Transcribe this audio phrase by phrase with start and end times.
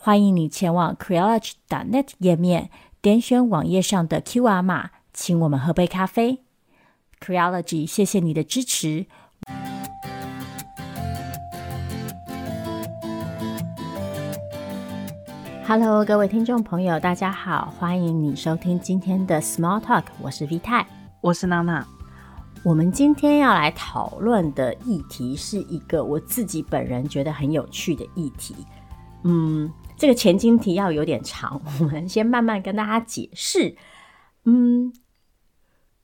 [0.00, 2.70] 欢迎你前往 Creology.net 页面，
[3.02, 6.44] 点选网页上的 QR 码，请我们喝杯咖啡。
[7.20, 9.06] Creology，谢谢你的支持。
[15.66, 20.86] Hello，各位听众朋友，大家好，欢迎你收听今天的 Small Talk，我是 V 太，
[21.20, 21.84] 我是娜娜。
[22.62, 28.54] 我们今天要来讨论的议题是一个我自己本人觉得很有趣的议题。
[29.24, 33.76] 嗯，这个前情提要有点长， 我们先慢慢跟大家解释。
[34.44, 34.92] 嗯，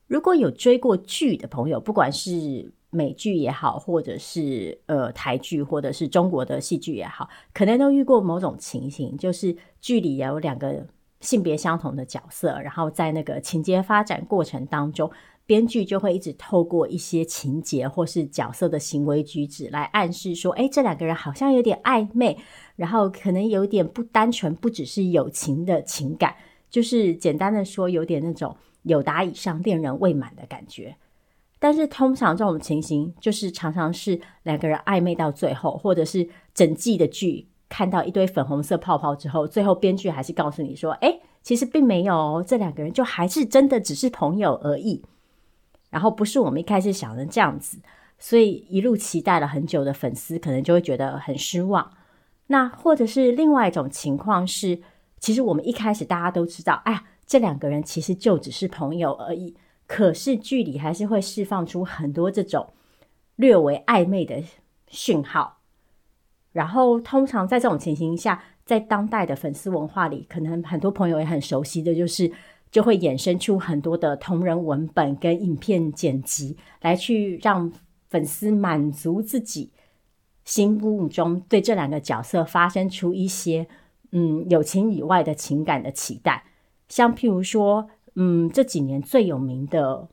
[0.09, 10.84] 如果有追过剧的朋友，不管是美剧也好，或者是呃台剧，或者是中国的戏剧也好，可能都遇过某种情形，就是剧里有两个
[11.20, 15.11] 性别相同的角色，然后在那个情节发展过程当中。
[15.47, 22.39] 编剧就会一直透过一些情节或是角色的行为举止来暗示说，哎，这两个人好像有点暧昧，
[22.77, 26.34] 然后可能有点不单纯，不只是友情的情感，
[26.69, 30.97] 就是简单的说，有点那种友达以上恋人未满的感觉。
[31.58, 45.02] 但是通常这种情形，就是常常是两个人暧昧到最后，或者是整季的剧看到一堆粉红色泡泡之后，最后编剧还是告诉你说，哎，其实并没有，这两个人就还是真的只是朋友而已。
[45.91, 47.78] 然后不是我们一开始想的这样子，
[48.19, 51.91] 所以一路期待了很久的粉丝可能就会觉得很失望。
[52.47, 54.81] 那或者是另外一种情况是，
[55.19, 59.56] 其实我们一开始大家都知道，哎呀，这两个人其实就只是朋友而已。
[59.86, 62.73] 可是剧里还是会释放出很多这种
[63.36, 64.42] 略为暧昧的
[64.89, 65.58] 讯号。
[66.52, 72.33] 然后通常在这种情形下，在当代的粉丝文化里，可能很多朋友也很熟悉的就是。
[72.70, 77.73] 就会衍生出很多的同人文本跟影片剪辑，来去让
[78.08, 79.70] 粉丝满足自己
[80.45, 83.67] 心目中对这两个角色发生出一些
[84.13, 86.45] 嗯友情以外的情感的期待。
[86.89, 90.09] 像譬如说，嗯，这几年最有名的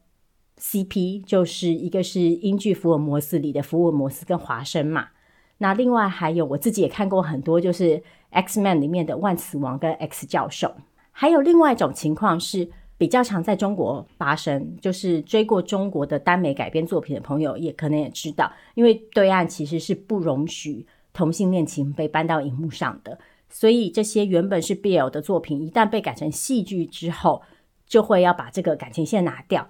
[0.57, 5.09] CP 就是一个是英剧《福尔摩斯》里的福尔摩斯跟华生嘛。
[5.57, 10.73] 那另外还有我自己也看过很多，就是 X Man 里面的万磁王跟 X 教授。
[11.11, 12.69] 还有另外一种情况是
[13.01, 23.17] 比较常在中国发生，就是追过中国的耽美改编作品的朋友也可能也知道，因为对岸其实是不容许同性恋情被搬到荧幕上的，
[23.49, 27.41] 所以这些原本是 BL 的作品，一旦被改成戏剧之后，
[27.87, 29.67] 就会要把这个感情线拿掉。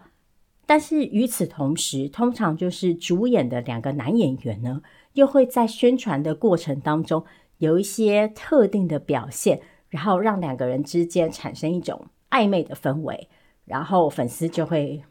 [0.65, 4.81] 但是与此同时，通常就是主演的两个男演员呢，
[5.13, 7.23] 又会在宣传的过程当中
[7.59, 9.61] 有一些特定的表现。
[9.87, 13.29] 然后让两个人之间产生一种暧昧的氛围，
[13.65, 15.03] 然后粉丝就会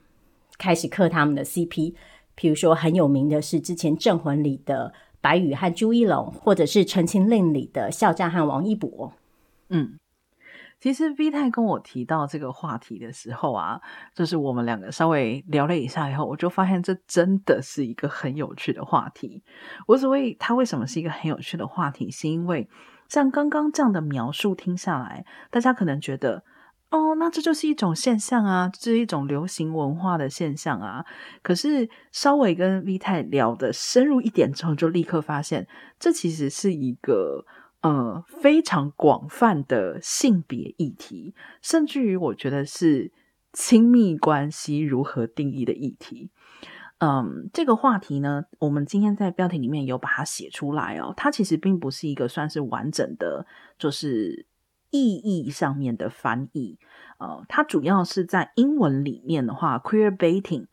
[0.59, 1.95] 开始磕他们的 CP。
[2.37, 9.13] 譬如说很有名的是之前《镇魂》里的白宇和朱一龙，或者是《陈情令》里的肖战和王一博。
[9.69, 9.99] 嗯，
[10.81, 13.81] 其实 V 太跟我提到这个话题的时候啊，
[14.15, 19.43] 就是我们两个稍微聊了一下以后，我就发现这真的是一个很有趣的话题。
[19.87, 22.69] 我所谓它为什么是一个很有趣的话题，是因为。
[23.09, 26.45] 像刚刚这样的描述听下来，大家可能觉得，
[26.91, 31.05] 哦，那这就是一种现象啊，这是一种流行文化的现象啊。
[31.41, 35.69] 可是稍微跟 V 太聊得深入一点之后，就立刻发现，
[36.01, 37.45] 这其实是一个
[37.83, 43.13] 呃非常广泛的性别议题，甚至于我觉得是
[43.53, 46.31] 亲密关系如何定义的议题。
[46.99, 51.15] 嗯，这个话题呢，我们今天在标题里面有把它写出来哦。
[51.17, 53.47] 它其实并不是一个算是完整的，
[53.79, 54.45] 就是
[54.91, 56.79] 意义上面的翻译。
[57.19, 60.67] 呃，它主要是在英文里面的话，queer baiting，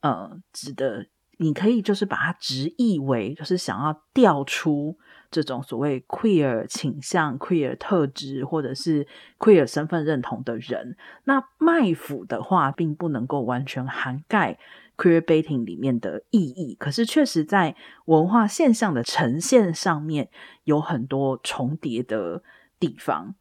[0.00, 1.06] 呃，指的
[1.38, 4.96] 你可以就是把它直译为，就是想要调出
[5.30, 9.06] 这种所谓 queer 倾向、queer 特质或者是
[9.38, 10.96] queer 身份认同的人。
[11.24, 14.58] 那卖腐的话，并不能够完全涵盖。
[14.94, 20.28] queer baiting 里面的意义，可是确实在文化现象的呈现上面
[20.64, 22.42] 有很多重叠的
[22.78, 23.34] 地方。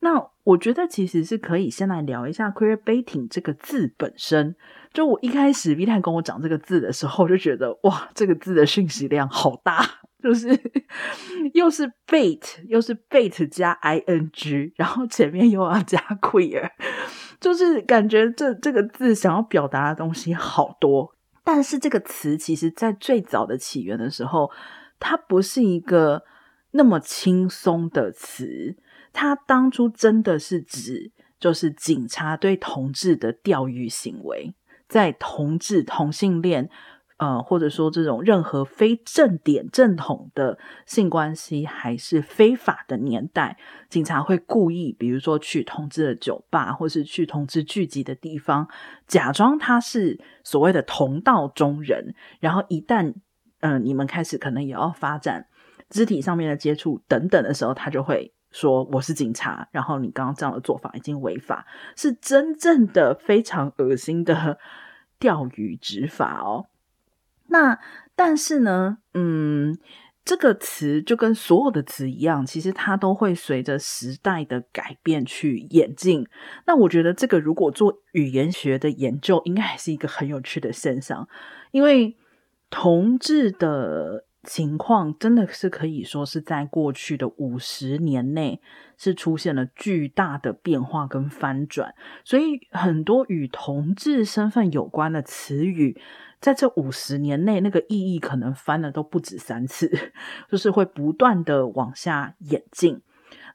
[0.00, 4.54] 那我觉得其实是可以先来聊一下 “queerbaiting” 这个字本身。
[4.92, 9.84] 就我一开始 V 太跟我讲这个字的时候，就觉得哇，这个字的讯息量好大，
[10.22, 10.48] 就是
[11.52, 16.70] 又是 bait，又是 bait 加 ing，然后前面又要加 queer，
[17.40, 21.12] 就是感觉这这个字想要表达的东西好多。
[21.44, 24.50] 但是这个词其实在最早的起源的时候，
[25.00, 26.22] 它不是一个
[26.70, 28.76] 那么轻松的词。
[29.12, 34.54] 他当初真的是指，就是警察对同志的钓鱼行为，
[34.88, 36.68] 在同志同性恋，
[37.18, 43.56] 呃，或者说这种任何非正点正统的性关系还是非法的年代，
[43.88, 48.68] 警察会故意，比如说去同志的酒吧，或是去同志聚集的地方，
[49.06, 53.14] 假装他是所谓的同道中人，然后一旦，
[53.60, 55.46] 嗯、你们开始可能也要发展
[55.90, 58.32] 肢体上面的接触等等的时候，他就会。
[58.50, 61.66] 说我是警察，然后你刚刚这样的做法已经违法，
[61.96, 64.58] 是真正的非常恶心的
[65.18, 66.66] 钓鱼执法哦。
[67.48, 67.78] 那
[68.16, 69.78] 但是呢，嗯，
[70.24, 76.26] 这个词就跟所有的词一样，其实它都会随着时代的改变去演进。
[76.66, 81.28] 那我觉得这个如果做语言学的研究，应该还是一个很有趣的现象，
[81.70, 82.16] 因为
[82.70, 84.24] 同志的。
[84.50, 88.62] 情况真的是可以说是在过去的五十年内
[88.96, 96.00] 是出现了巨大的变化跟翻转，所以很多与同志身份有关的词语，
[96.40, 99.92] 在这五十年内那个意义可能翻了都不止三次，
[100.50, 103.02] 就是会不断的往下演进。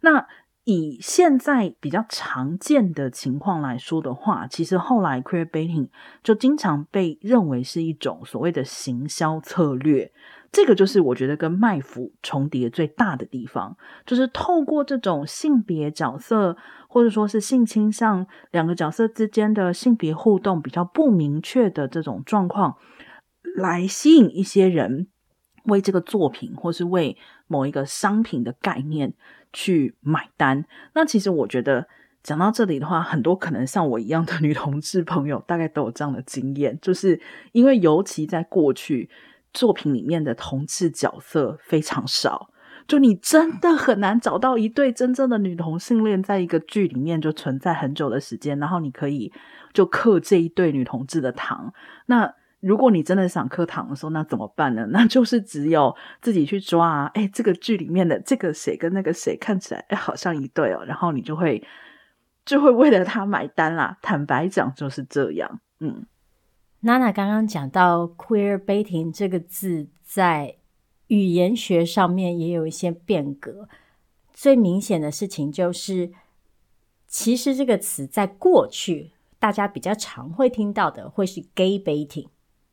[0.01, 0.28] 那
[0.66, 5.89] 以现在比较常见的情况来说的话，其实后来 queerbaiting
[6.22, 10.13] 就经常被认为是一种所谓的行销策略。
[10.53, 16.55] 这个就是我觉得跟卖腐重叠最大的地方，就是透过这种性别角色
[16.88, 22.77] 或者说是性倾向两个角色之间的性别互动比较不明确的这种状况，
[23.57, 25.09] 来吸引一些人
[25.65, 27.17] 为这个作品或是为
[27.47, 29.13] 某一个商品的概念。
[29.55, 30.65] 去买单。
[30.95, 31.88] 那其实我觉得
[32.23, 37.21] 讲到这里的话，很多可能像我一样的女同志朋友，大概都有这样的经验，就是
[37.51, 39.11] 因为尤其在过去
[39.53, 42.50] 作品里面的同志角色非常少，
[42.88, 49.31] 就你真的很难找到一对真正的女同性恋，在一个剧里面就存在很久的时间，然后你可以
[49.73, 51.73] 就刻这一对女同志的糖。
[52.07, 54.88] 那如果你真的想嗑糖的时候，那怎么办呢？
[54.91, 57.11] 那就是只有自己去抓啊！
[57.13, 61.61] 哎，这个剧里面的这个谁跟那个谁看起来哎好像一对哦，然后你就会
[62.45, 63.97] 就会为了他买单啦。
[64.01, 65.59] 坦白讲就是这样。
[65.81, 66.05] 嗯，
[66.85, 70.57] 娜娜刚刚讲到 “queerbaiting” 这个字在
[71.07, 73.69] 语言学上面也有一些变革。
[74.33, 76.12] 最明显的事情就是，
[77.07, 82.27] 其实这个词在过去大家比较常会听到的会是 “gay baiting”。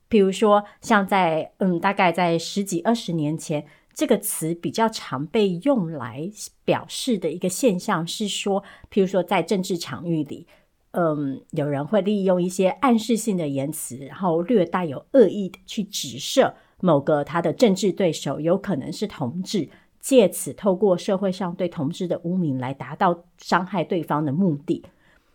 [0.09, 3.65] 比如说，像在嗯，大概在十几二十年前，
[3.95, 6.29] 这个词比较常被用来
[6.65, 8.61] 表示的一个现象是说，
[8.91, 10.49] 譬如说在政治场域里，
[10.93, 19.69] 嗯，有人会利用一些暗示性的言辞，然后略带有恶意的去指涉某个他的政治对手有可能是同志，
[20.01, 24.85] 借此透过社会上对同志的污名来达到伤害对方的目的。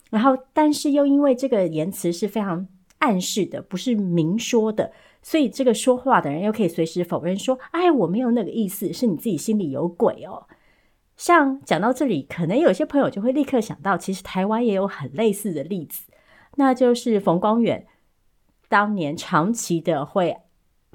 [0.10, 2.68] 然后，但是又因为这个言辞是非常。
[3.00, 4.92] 暗示的不是明说的，
[5.22, 10.48] 所以这个说话的人又可以随时否认说：“哎，我没有那个意思，是你自己心里有鬼哦。”
[11.18, 16.04] 像讲到这里，可能有些朋友就会立刻想到，其实台湾也有很类似的例子，
[16.56, 17.88] 那就是冯光远
[18.68, 20.36] 当年长期的会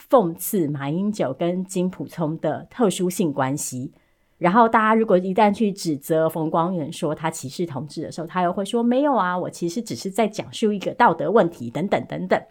[0.09, 3.93] 讽刺马英九跟金溥聪的特殊性关系。
[4.39, 12.43] 然后大家如果一旦去指责冯光远说他歧视同志的时候，他又会说没有啊，我其实只是在讲述一个道德问题等等等等，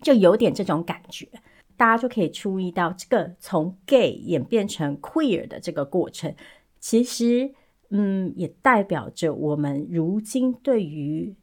[0.00, 1.28] 就有点这种感觉。
[1.76, 6.34] 大家就可以注意到这个从 gay 演变成 queer 的这个过程，
[6.82, 7.54] 其实
[7.88, 11.34] 嗯，也代表着我们如今对于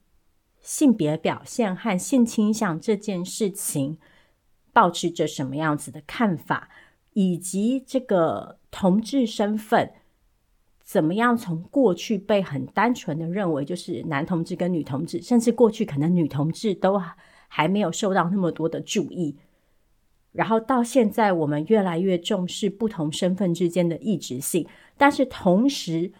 [0.60, 3.98] 性别表现和性倾向这件事情，
[4.72, 6.69] 抱持着什么样子的看法。
[7.13, 9.91] 以及这个同志身份
[10.84, 11.36] 怎么样？
[11.36, 17.01] 从过去被很单纯的认为就是男同志跟女同志，甚至过去可能女同志都
[17.48, 19.36] 还没有受到那么多的注意，
[20.31, 24.65] 然后到现在我们越来越重视不同身份之间的异质性，
[25.00, 26.12] 但是同时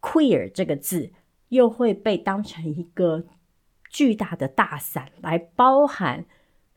[0.00, 1.10] “queer” 这个字
[1.50, 3.26] 又会被当成一个
[3.90, 6.24] 巨大的大伞来包含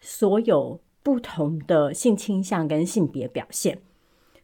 [0.01, 0.81] 所有。
[1.05, 3.81] 不同的性倾向跟性别表现，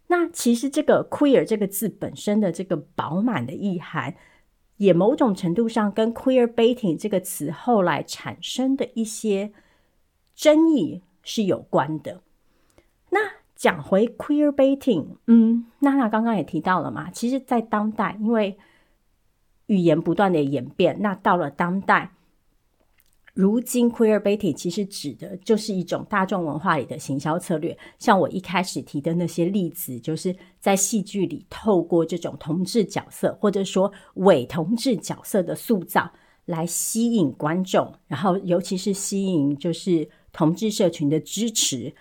[0.08, 4.14] 那其实这个 queer 这个字本身的这个饱满的意涵，
[4.76, 9.54] 也某种程度上跟 queer baiting 这个词后来产生的一些
[10.36, 12.24] 争议是有关的。
[13.12, 13.20] 那
[13.60, 18.58] 讲回 queer baiting，嗯，娜娜刚刚也提到了嘛，其实，在当代，因为
[19.66, 22.14] 语言不断的演变，那到了当代。
[23.34, 27.78] 如今，queer baiting 其实指的就是一种大众文化里的行销策略。
[27.98, 36.10] 像我一开始提的那些例子，就是在戏剧里透过这种同志角色，或者说伪同志角色的塑造，
[36.46, 41.94] 来吸引观众，然后尤其是吸引就是同志社群的支持。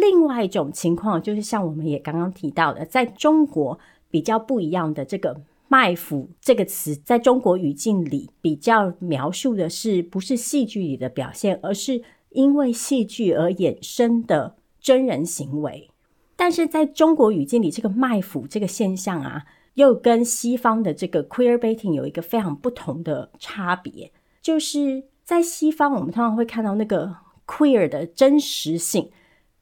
[0.00, 3.78] 另外一种情况，就是像我们也刚刚提到的，在中国
[4.10, 5.42] 比较不一样的这个。
[5.72, 15.88] 卖腐这个词在中国语境里比较描述的是不是戏剧里的表现，而是因为戏剧而衍生的真人行为。
[16.34, 24.10] 但是在中国语境里，这个卖腐这个现象啊，又跟西方的这个 queer baiting 有一个非常不同的差别。
[24.42, 27.14] 就是在西方，我们通常会看到那个
[27.46, 29.08] queer 的真实性，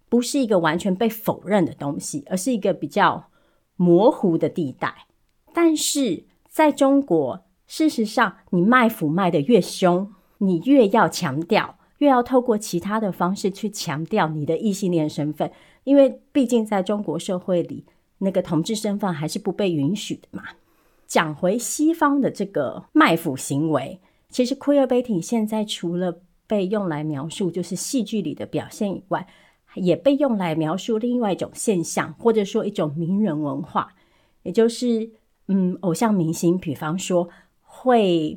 [0.09, 3.31] 不是一个完全被否认的东西，而是一个比较
[3.77, 5.07] 模糊的地带。
[5.53, 15.51] 但是在中国，事实上，你卖腐卖得越凶，你越要强调，越要透过其他的方式去强调你的异性恋身份，
[15.85, 17.85] 因为毕竟在中国社会里，
[18.19, 20.45] 那个同志身份还是不被允许的嘛。
[21.07, 29.27] 讲回西方的这个卖腐行为，其实 queer baiting 现在除了被用来描述就是戏剧里的表现以外，
[29.75, 33.95] 也被用来描述另外一种现象，或者说一种名人文化，
[34.43, 35.11] 也就是。
[35.51, 37.27] 嗯，偶像明星，比方说
[37.63, 38.37] 会，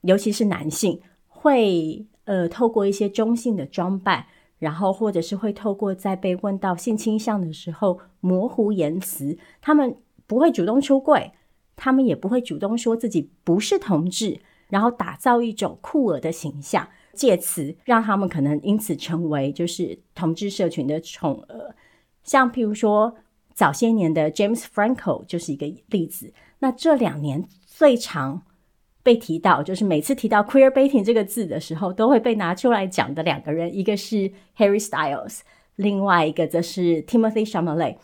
[0.00, 4.26] 尤其是男性，会呃透过一些中性的装扮，
[4.58, 9.96] 然后或者是会透过在被问到性倾向的时候模糊言辞，他们
[10.26, 11.30] 不会主动出柜，
[11.76, 21.74] 他们也不会主动说自己不是同志，然后打造一种酷儿的形象，借此让他们可能因此成为就是同志社群的宠儿，
[22.22, 23.16] 像譬如说。
[23.56, 26.32] 早些年的 James Franco 就是一个例子。
[26.58, 28.42] 那这两年最常
[29.00, 35.42] 被提到，就是每次提到 queer baiting 这个字的时候，都会被拿出来讲的两个人，一个是 Harry Styles，
[35.76, 37.98] 另外一个则是 Timothée Chalamet。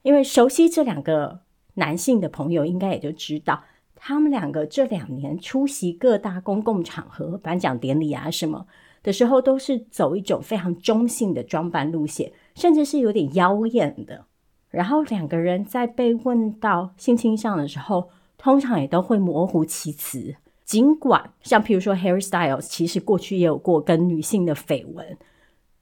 [0.00, 1.40] 因为熟悉这两个
[1.74, 3.62] 男性的朋友，应该也就知道，
[4.00, 8.66] 他们两个这两年出席各大公共场合、颁奖典礼啊什么
[9.02, 14.24] 的时候，都是走一种非常中性的装扮路线，甚至是有点妖艳的。
[14.70, 20.36] 然后两个人在被问到性倾向的时候，通常也都会模糊其词。
[20.64, 25.16] 尽管像譬如说 Harry Styles，其实过去也有过跟女性的绯闻，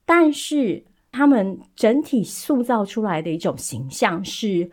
[0.05, 4.71] 但是他们整体塑造出来的一种形象是：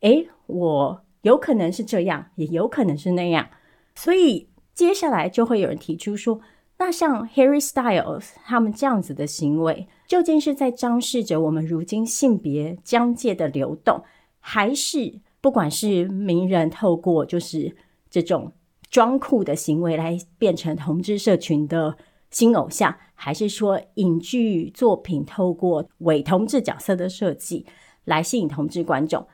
[0.00, 3.48] 诶，我有可能是这样，也有可能是那样。
[3.94, 6.40] 所以接下来就会有人提出说。
[6.76, 14.02] 那像 Harry Styles 他们这样子的行为，究竟是在彰示着我们如今性别疆界的流动，
[14.40, 17.76] 还是不管是名人透过就是
[18.10, 18.52] 这种
[18.90, 21.96] 装酷的行为来变成同志社群的
[22.32, 27.64] 新偶像，还是说影剧作品透过伪同志角色的设计
[28.04, 29.24] 来吸引同志观众？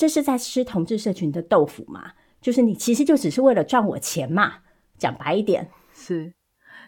[0.00, 2.12] 这是在吃同志社群的豆腐吗？
[2.40, 4.60] 就是你其实就只是为了赚我钱嘛？
[4.96, 6.32] 讲白一点是。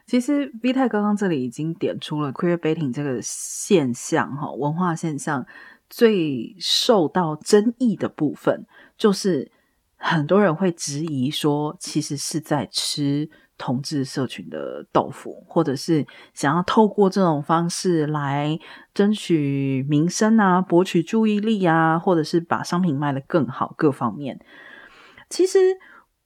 [0.06, 5.46] 其实 V 太刚刚这里已经点出了 queer bating 这个现象哈，文化现象
[5.90, 8.64] 最受到争议的部分，
[8.96, 9.52] 就是
[9.96, 13.28] 很多人会质疑说，其实是在吃
[13.62, 16.04] 同志社群的豆腐，或者是
[16.34, 18.58] 想要透过这种方式来
[18.92, 24.40] 争取名声啊，博取注意力啊，或者是把商品卖得更好，各方面。
[25.30, 25.58] 其实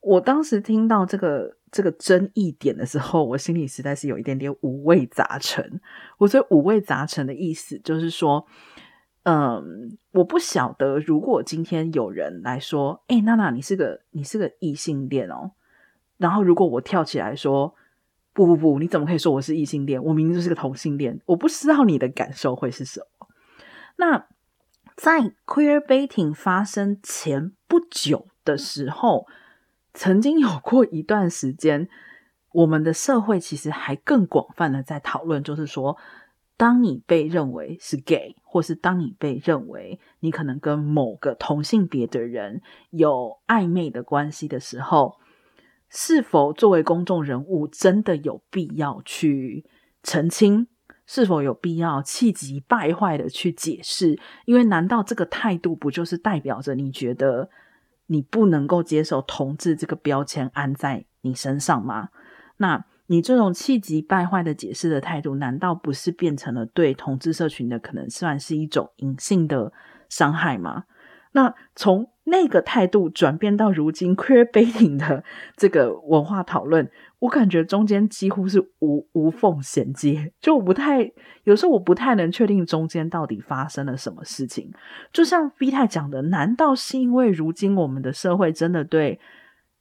[0.00, 1.55] 我当时听到这个。
[1.73, 5.78] 这个争议点的时候，我心里实在是有一点点五味杂陈。
[6.16, 8.47] 我这五味杂陈的意思就是说，
[9.25, 15.50] 嗯，我不晓得，如果今天有人来说，哎，娜娜，你是个你是个异性恋哦，
[16.16, 17.75] 然后如果我跳起来说，
[18.32, 20.02] 不不不，你怎么可以说我是异性恋？
[20.02, 23.28] 我明明就是个同性恋，我不知道你的感受会是什么。
[23.96, 24.26] 那
[24.94, 29.26] 在 queer baiting 发生前不久的时候。
[29.99, 31.88] 曾经有过一段时间，
[32.52, 35.96] 我们的社会其实还更广泛的在讨论，就是说，
[36.58, 45.16] 当你被认为是 gay，或是当你被认为你可能跟某个同性别的人有暧昧的关系的时候，
[45.88, 49.64] 是否作为公众人物真的有必要去
[50.02, 50.66] 澄清？
[51.07, 54.19] 是否有必要气急败坏的去解释？
[54.45, 57.49] 因为难道这个态度不就是代表着你觉得？
[58.09, 62.11] 你不能够接受同志这个标签安在你身上吗？
[62.59, 69.73] 那你这种气急败坏的解释的态度，难道不是变成了对同志社群的可能算是一种隐性的
[70.09, 70.85] 伤害吗？
[71.33, 75.23] 那从那个态度转变到如今 queerbaiting 的
[75.56, 76.90] 这个文化讨论，
[77.21, 81.12] 我感觉中间几乎是无无缝衔接，就我不太
[81.45, 84.73] 有时候我不太能确定中间到底发生了什么事情。
[85.12, 89.21] 就像 V 太讲的，难道是因为如今我们的社会真的对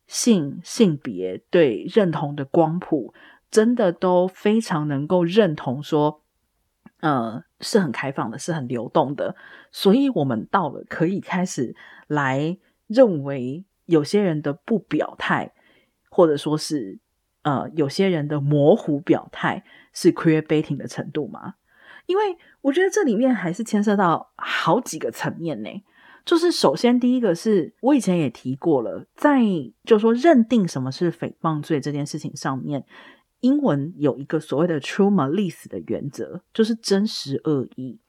[0.05, 3.13] 性性别对认同的光谱
[3.49, 6.21] 真的都非常能够认同说？
[7.05, 9.35] 呃，是很开放的，是很流动的，
[9.71, 11.75] 所以我们到了可以开始
[12.07, 12.57] 来
[12.87, 15.53] 认为有些人的不表态，
[16.09, 16.97] 或者说是
[17.43, 21.53] 呃有些人的模糊表态是 queerbating 的程度吗？
[22.07, 25.69] 因为我觉得这里面还是牵涉到好几个层面呢。
[26.25, 29.41] 就是首先第一个是我以前也提过了，在
[29.83, 32.83] 就说认定什么是诽谤罪这件事情上面。
[33.45, 37.99] 英文有一个所谓的 true malice 的原则，就是真实恶意。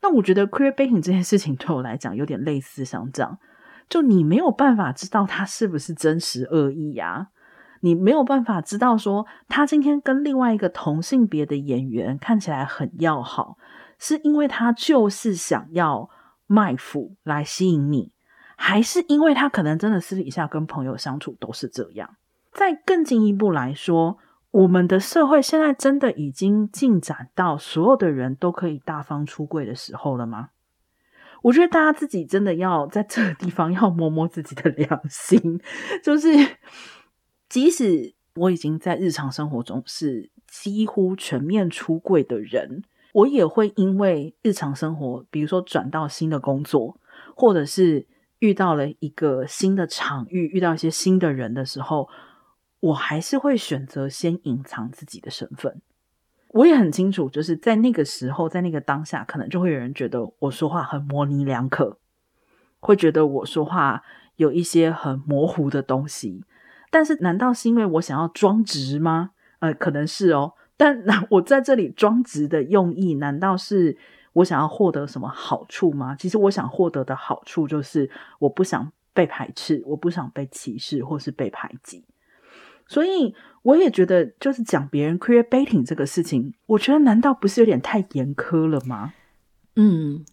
[0.00, 3.38] 那我觉得 queerbaiting 这件事情对我来讲有点类似像这样，
[3.90, 7.28] 就你没有办法知道他是不是真实恶意呀、
[7.80, 13.58] 你没有办法知道说他今天跟另外一个同性别的演员看起来很要好，
[13.98, 16.08] 是因为他就是想要
[16.46, 18.12] 卖腐来吸引你，
[18.56, 22.16] 还是因为他可能真的私底下跟朋友相处都是这样？
[22.52, 24.16] 再更进一步来说。
[24.52, 30.48] 我们的社会现在真的已经进展到所有的人都可以大方出柜的时候了吗？
[31.42, 35.60] 我觉得大家自己真的要在这个地方要摸摸自己的良心，
[36.02, 36.28] 就是
[37.48, 46.98] 即使我已经在日常生活中是几乎全面出柜的人，我也会因为日常生活，比如说转到新的工作，
[47.36, 48.06] 或者是
[48.40, 52.08] 遇到了一个新的场域，遇到一些新的人的时候。
[52.80, 55.80] 我还是会选择先隐藏自己的身份。
[56.48, 61.98] 我也很清楚，就是在那个时候，在那个当下，可能就会有人觉得我说话很模棱两可，
[62.80, 64.02] 会觉得我说话
[64.36, 66.42] 有一些很模糊的东西。
[66.90, 69.30] 但是，难道是因为我想要装直吗？
[69.60, 70.54] 呃，可能是哦。
[70.76, 73.96] 但那我在这里装直的用意，难道是
[74.32, 76.16] 我想要获得什么好处吗？
[76.18, 82.04] 其实，我想获得的好处就是我不想被排斥，我不想被歧视，或是被排挤。
[82.90, 89.14] 所以我也觉得，就是讲别人 queerbaiting 这个事情，我觉得难道不是有点太严苛了吗？
[89.76, 90.24] 嗯，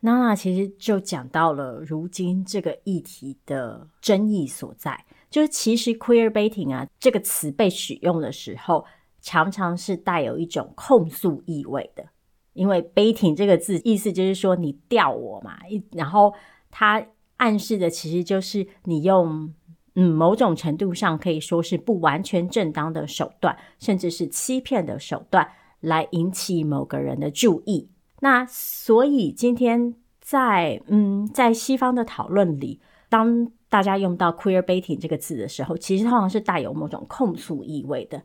[0.00, 8.86] 娜娜其实就讲到了如今这个议题的争议所在，就是其实 queerbaiting 啊这个词被使用的时候，
[9.20, 12.06] 常常是带有一种控诉意味的，
[12.54, 15.58] 因为 baiting 这个字意思就是说你钓我嘛，
[15.92, 16.32] 然后
[16.70, 17.04] 它
[17.36, 19.52] 暗示的其实就是你用。
[20.00, 25.48] 嗯，某种程度上可以说是不完全正当的手段，甚至是欺骗的手段，
[25.80, 27.88] 来引起某个人的注意。
[28.20, 38.22] 那所以今天在嗯，在西方的讨论里，当大家用到 queerbaiting 这个字的时候，其实通常是带有某种控诉意味的。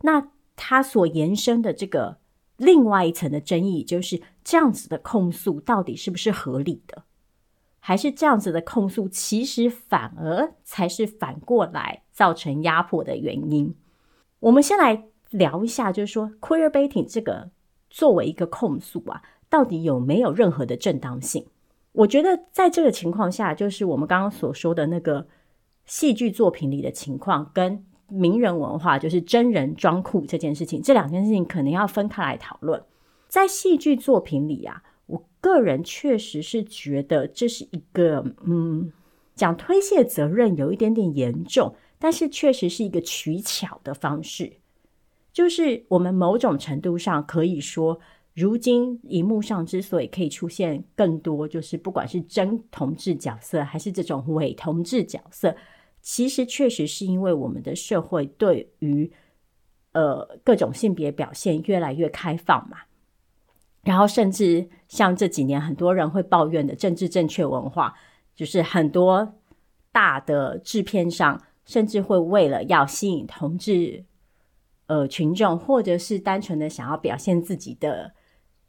[0.00, 2.16] 那它所延伸的这个
[2.56, 7.04] 另外一层的争议，就是这样子的控诉到底是不是合理的？
[7.90, 13.74] 还是这样子的控诉，其实反而才是反过来造成压迫的原因。
[14.38, 17.50] 我们先来聊一下，就是说 queerbaiting 这个
[17.90, 21.44] 作为一个控诉啊，到底有没有任何的正当性？
[21.90, 25.26] 我觉得在这个情况下，就是我们刚刚所说的那个
[25.84, 32.80] 戏剧作品里的情况，跟名人文化，就是真人装酷这件事情，这两件事情可能要分开来讨论。
[33.26, 34.84] 在戏剧作品里啊。
[35.40, 38.92] 个人确实是觉得这是一个，嗯，
[39.34, 44.52] 讲推卸责任有一点点严重，但是确实是一个取巧的方式。
[45.32, 47.98] 就是我们某种程度上可以说，
[48.34, 55.54] 如今荧幕上之所以可以出现更多，就是不管是真同志角色还是这种伪同志角色，
[56.02, 59.10] 其实确实是因为我们的社会对于
[59.92, 62.78] 呃各种性别表现越来越开放嘛。
[63.82, 67.94] 然后，甚至像这几年很多人会抱怨的政治正确文化，
[68.34, 69.36] 就是很多
[69.90, 74.04] 大的制片上，甚至会为了要吸引同志
[74.86, 78.12] 呃群众，或者是单纯的想要表现自己的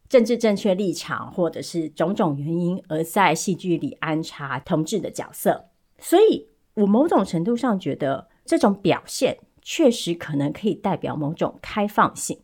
[0.07, 5.65] 政治正确立场，或者是种种原因，而在戏剧里安插同志的角色。
[5.99, 12.39] 所以我某种程度上觉得，这种表现确实可能可以代表某种开放性，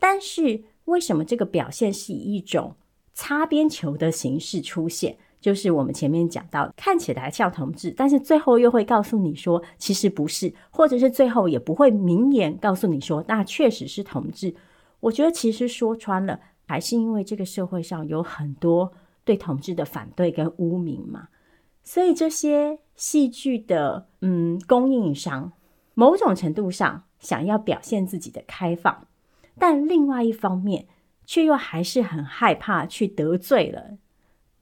[0.00, 0.64] 但是。
[0.90, 2.76] 为什么这个表现是以一种
[3.14, 5.16] 擦边球的形式出现？
[5.40, 14.54] 就是我们前面讲到，看起来像同志，但是最后又会告诉你说其实不是，或者是最后也不会明言告诉你说那确实是同志。
[15.00, 18.92] 我觉得其实说穿了，还是因为这个社会上有很多
[19.24, 21.28] 对同志的反对跟污名嘛，
[21.82, 25.52] 所以这些戏剧的嗯供应商，
[25.94, 29.06] 某种程度上想要表现自己的开放，
[29.60, 30.88] 但另外一方面
[31.24, 33.98] 却又还是很害怕去得罪了。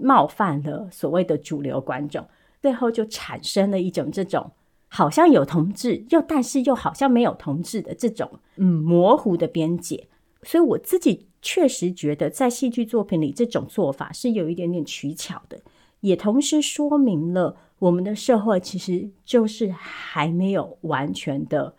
[0.00, 2.28] 冒犯了所谓的主流观众，
[2.62, 4.52] 最后就产生了一种这种
[4.87, 10.06] 好像有同志，又但是又好像没有同志的这种嗯模糊的边界。
[10.44, 15.61] 所以我自己确实觉得，在戏剧作品里这种做法是有一点点取巧的，
[16.00, 21.74] 也同时说明了我们的社会其实就是还没有完全的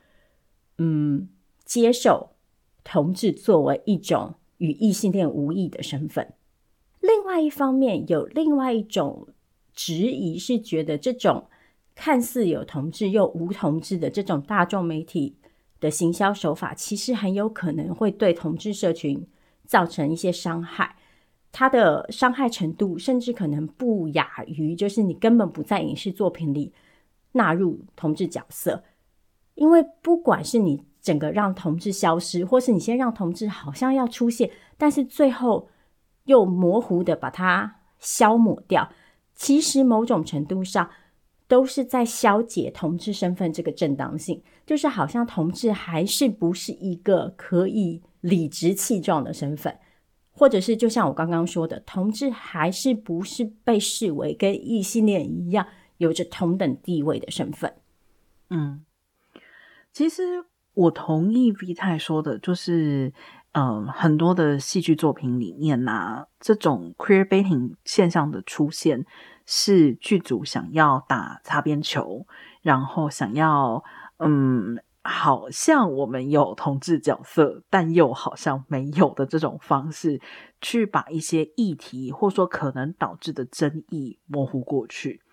[0.78, 1.30] 嗯
[1.64, 2.32] 接受
[2.92, 6.34] 同志作为一种与异性恋无异的身份。
[7.02, 9.28] 另外一方面，有另外一种
[9.76, 11.46] 质疑，是觉得这种
[11.94, 15.36] 看似有同志又无同志的这种大众媒体
[15.80, 19.24] 的行销手法，其实很有可能会对同志社群
[19.68, 20.96] 造成一些伤害。
[21.52, 26.74] 它的伤害程度甚至可能不亚于，就是你根本不在影视作品里
[27.34, 28.84] 纳入同志角色，
[29.54, 35.70] 因为不管是你整个让同志消失，或是你先让同志好像要出现，但是最后。
[36.26, 38.88] 又模糊的把它消抹掉，
[39.34, 40.88] 其实某种程度上
[41.48, 49.76] 都是在消解同志身份这个正当性，就是好像同志还是不是一个可以理直气壮的身份，
[50.30, 55.66] 或者是就像我刚刚说的，同志还是不是被视为跟异性恋一样
[55.98, 57.74] 有着同等地位的身份。
[58.52, 58.86] 嗯，
[59.92, 60.46] 其实
[60.80, 63.14] 我同意 V 太说的，就是。
[63.54, 69.08] 嗯，很多的戏剧作品里面呐、啊，这种 queer baiting 现象的出现，
[69.44, 72.28] 是剧组想要打擦边球，
[72.62, 73.84] 然后想要
[74.20, 80.22] 嗯，好像我们有同志角色，但又好像没有的这种方式，
[80.62, 85.24] 去把一些议题或说可能导致的争议模糊过去。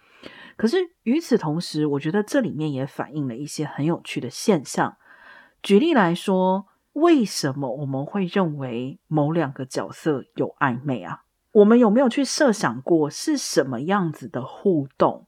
[0.56, 4.96] 可是与此同时，我觉得这里面也反映了一些很有趣的现象。
[5.66, 6.68] 举例来说。
[6.96, 11.24] 为什么我们会认为某两个角色有暧昧啊？
[11.52, 15.26] 我们有没有去设想过是什么样子的互动，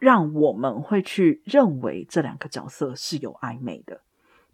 [0.00, 4.02] 让我们会去认为这两个角色是有暧昧的？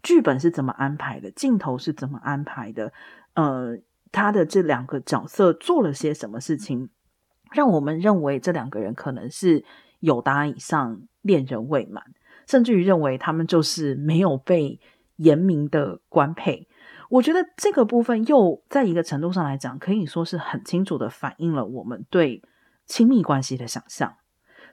[0.01, 1.29] 剧本是怎么安排的？
[1.29, 2.91] 镜头是怎么安排的？
[3.35, 3.77] 呃，
[4.11, 6.89] 他的这两个角色做了些什么事情，
[7.51, 9.63] 让我们认为这两个人可能是
[9.99, 12.03] 有答案以上，恋人未满，
[12.47, 14.79] 甚至于认为他们就是没有被。
[15.19, 16.67] 严明的官配，
[17.09, 22.41] 我觉得这个部分又在一个程度上来讲，可以说是很清楚的反映了我们对
[22.85, 24.15] 亲密关系的想象。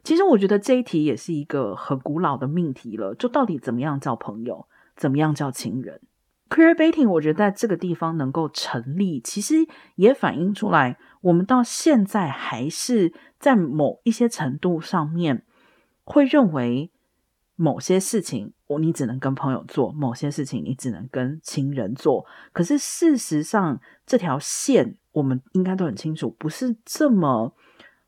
[0.05, 6.01] 其实我觉得这一题也是一个很古老的命题了，就到底怎么样叫朋友，怎么样叫情人
[6.49, 15.45] ？Queer baiting，我觉得在这个地方能够成立，其实也反映出来，我们到现在还是在某一些程度上面
[16.05, 16.93] 会认为。
[17.59, 22.27] 某些事情，我你只能跟朋友做；某些事情，你只能跟情人做。
[22.53, 27.55] 可是事实上，这条线我们应该都很清楚，不是这么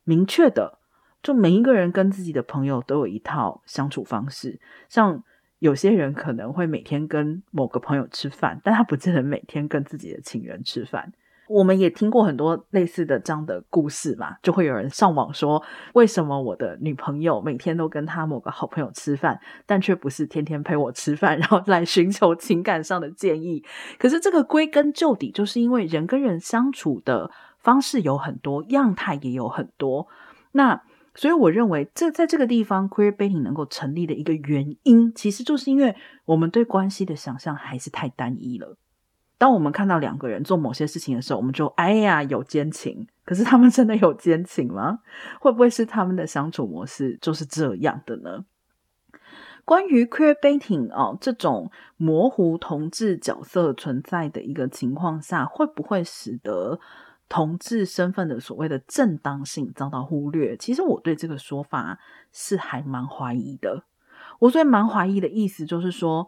[0.03, 0.79] 明确的。
[1.21, 4.59] 就每一个人跟自己的朋友都有一套相处方式。
[4.87, 5.23] 像
[5.59, 11.11] 有些人可能会每天跟某个朋友吃饭，但他不见得每天跟自己的情人吃饭。
[11.49, 15.61] 我们也听过很多类似的这样的故事嘛，就会有人上网说，
[15.93, 23.65] 为什么我的女朋友每天都跟她某个好朋友吃饭，但却不是天天陪我吃饭，然后来寻求情感上的建议。
[23.97, 30.07] 可是这个归根究底，就是因为人跟人相处的方式有很多，样态也有很多。
[30.51, 30.79] 那
[31.15, 38.77] 所以我认为，这在这个地方，queer baiting 能够成立的一个原因，其实就是因为我们对关系的想象还是太单一了。
[39.39, 43.07] 当我们看到两个人做某些事情的时候，我们就哎呀有奸情。
[43.23, 44.99] 可是他们真的有奸情吗？
[45.39, 48.43] 会不会是他们的相处模式就是这样的呢？
[49.63, 56.79] 关于 queer baiting 啊，这种模糊同志角色存在的一个情况下，会不会使得
[57.29, 60.57] 同志身份的所谓的正当性遭到忽略？
[60.57, 61.99] 其实我对这个说法
[62.33, 63.83] 是还蛮怀疑的。
[64.39, 66.27] 我最蛮怀疑的意思就是说，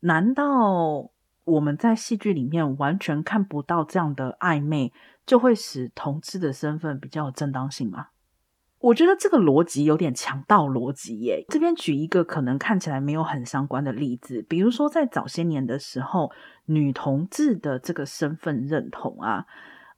[0.00, 1.10] 难道？
[1.50, 4.92] 我们在戏剧里面完全看不到这样的暧昧，
[5.26, 8.08] 就会使同志的身份比较有正当性吗？
[8.78, 11.44] 我觉得这个逻辑有点强盗逻辑耶。
[11.48, 16.32] 这边举一个可能看起来没有很相关的例子，比如说在早些年的时候，
[16.64, 19.44] 女同志的这个身份认同啊，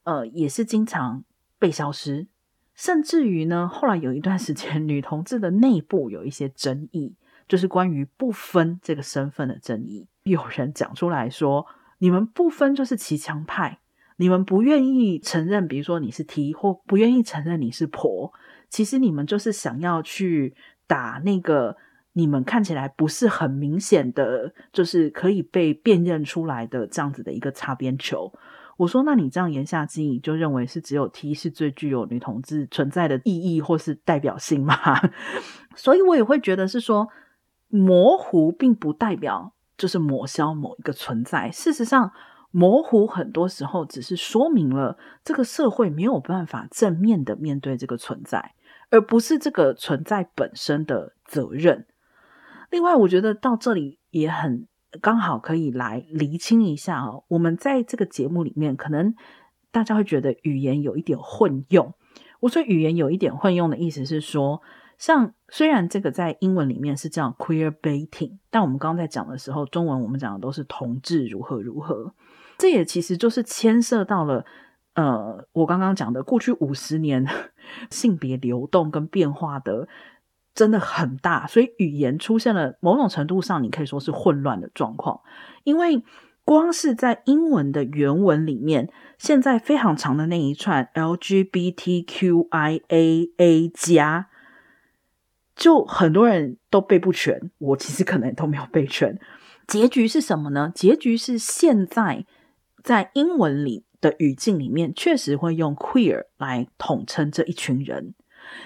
[0.03, 1.23] 呃，也是经常
[1.61, 2.27] 被消失。
[2.75, 7.15] 甚至于呢，后来有一段时间， 女同志的内部有一些争议，
[7.47, 10.09] 就是关于不分这个身份的争议。
[10.25, 11.67] 有人讲出来说
[11.99, 13.79] ：“你们不分就是骑墙派，
[14.17, 18.33] 你们不愿意承认，比如说你是 T，或不愿意承认你是婆，
[18.69, 20.55] 其实你们就是想要去
[20.87, 21.77] 打那个
[22.13, 28.33] 你们看起来不是很明显的，就是可以被辨认出来的这样子的一个擦边球。”
[28.79, 34.75] 我说：“那你这样言下之意，就认为是只有 T 是最具有女同志存在的意义或是代表性吗？”
[35.77, 37.09] 所以，我也会觉得是说，
[37.69, 41.51] 模糊并不代表就是抹消某一个存在。
[41.51, 42.13] 事实上，
[42.53, 48.55] 模糊很多时候只是说明了这个社会没有办法正面的面对这个存在，
[48.91, 51.87] 而不是这个存在本身的责任。
[52.71, 54.69] 另外，我觉得到这里也很。
[55.01, 59.15] 刚好可以来厘清一下哦，我们在这个节目里面，可能
[59.71, 61.95] 大家会觉得语言有一点混用。
[62.41, 64.61] 我说语言有一点混用的意思是说，
[64.99, 72.15] 像虽然这个在英文里面是叫 queer baiting，但我们刚刚在讲的时候，中文我们讲的都是同志如何如何。
[72.59, 74.45] 这也其实就是牵涉到了，
[74.95, 77.27] 呃，我刚刚讲的过去五十年
[77.91, 79.89] 性别流动跟变化的。
[80.55, 85.23] 真的很大，所以语言出现了某种程度上，你可以说是混乱的状况。
[85.65, 86.05] 因为
[86.45, 94.29] 光是在英文的原文里面，现在非常长的那一串 LGBTQIAA 加，
[95.55, 97.51] 就很多人都背不全。
[97.59, 99.19] 我其实可能都没有背全。
[99.67, 100.73] 结局是什么呢？
[100.75, 102.27] 结局是现在
[102.83, 108.15] 在英文里的语境里面，确实会用 queer 来统称这一群人。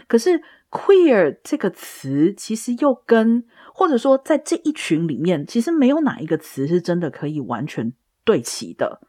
[0.07, 0.43] 可是。
[0.69, 7.93] queer 这个词其实又跟，或者说在这一群里面，其实没有哪一个词是真的可以完全
[8.25, 9.01] 对齐的。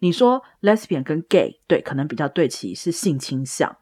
[0.00, 3.76] 你说 lesbian 跟 gay，对，可能比较对齐是性倾向，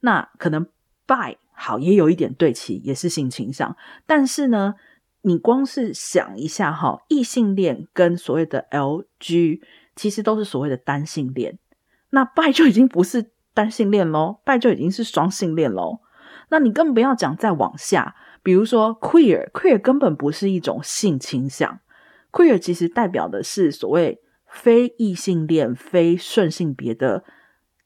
[0.00, 0.66] 那可能
[1.06, 3.76] bi 好也有一点对齐，也是性倾向。
[4.06, 4.76] 但是呢，
[5.22, 9.60] 你光是想一下哈，异性恋跟所谓的 LG，
[9.96, 11.58] 其实都是所谓的单性恋，
[12.10, 15.98] 那 bi 就已经不是单性恋喽，bi 就已经是双性恋喽。
[16.50, 21.80] 那你更不要讲再往下，比如说 queer，queer 根本不是一种性倾向
[22.30, 27.24] ，queer 其实代表的是所谓非异性恋、非顺性别的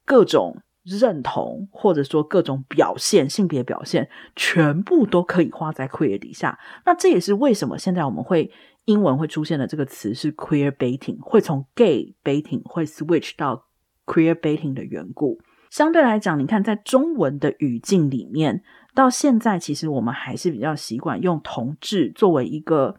[0.04, 6.58] 各种认同，或者说各种表现、性别表现，全部都可以画在 queer 底下。
[6.84, 8.50] 那这也是为什么现在我们会
[8.86, 13.66] 英文会出现的这个词是 queer baiting，会从 gay baiting 会 switch 到
[14.06, 15.38] queer baiting 的缘故。
[15.70, 18.62] 相对来讲，你看，在中文的语境里面，
[18.94, 22.96] 到现在其实我们还是比较习惯用同志作为一个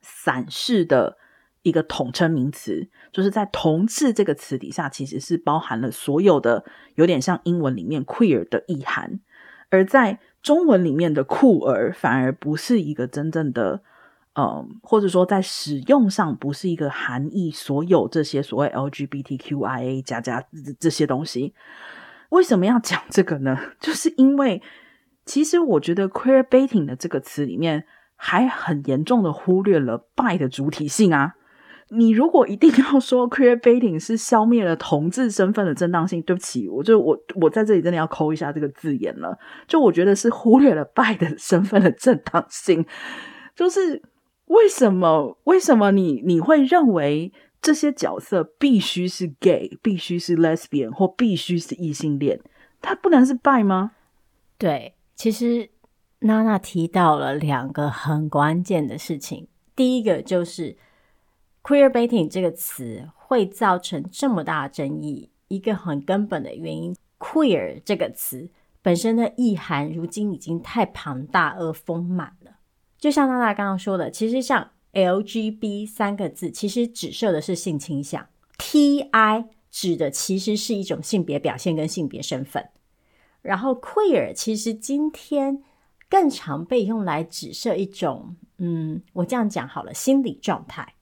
[0.00, 1.16] 散式的
[1.62, 9.20] 一个统称名词，就是在同志这个词底下，其实是包含了所有的有点像英文里面 queer 的意涵，
[9.70, 13.82] 而在中文里面的酷儿反而不是一个真正的。
[14.34, 21.52] 嗯，或者说在使用上不是一个含义，所有这些所谓 LGBTQIA 加加这这些东西，
[22.30, 23.58] 为什么要讲这个呢？
[23.78, 24.62] 就是因为
[25.26, 27.84] 其实我觉得 queer baiting 的这个词里面
[28.16, 31.34] 还很严重的忽略了 bi 的主体性啊。
[31.96, 39.38] 你如果一定要说 queer baiting 是消灭了同志身份的正当性，对不起，我就我我在这里真的要抠一下这个字眼了。
[39.68, 42.84] 就我觉得是忽略了拜的身份的正当性，
[43.54, 44.02] 就是。
[44.46, 45.38] 为什么？
[45.44, 52.38] 为什么你你会认为这些角色必须是 gay，必须是 lesbian，或必须是异性恋？
[52.82, 53.92] 他不能是拜吗？
[54.58, 55.70] 对，其实
[56.18, 59.48] 娜娜提到了两个很关键的事情。
[59.74, 60.76] 第一个就是
[61.62, 68.50] queer baiting 这个词会造成这么大的争议，一个很根本的原因，queer 这个词
[68.82, 72.56] 本身的意涵如今已经太庞大而丰满了。
[72.98, 78.26] 就像娜娜刚刚说的，其实像 LGB 三个字，其实指涉的是性倾向
[78.58, 82.68] ；TI 指的其实是一种性别表现跟性别身份。
[83.40, 85.62] 然后 Queer 其实今天
[86.08, 90.94] 更常被用来指涉一种，嗯，我这样讲好了，心理状态。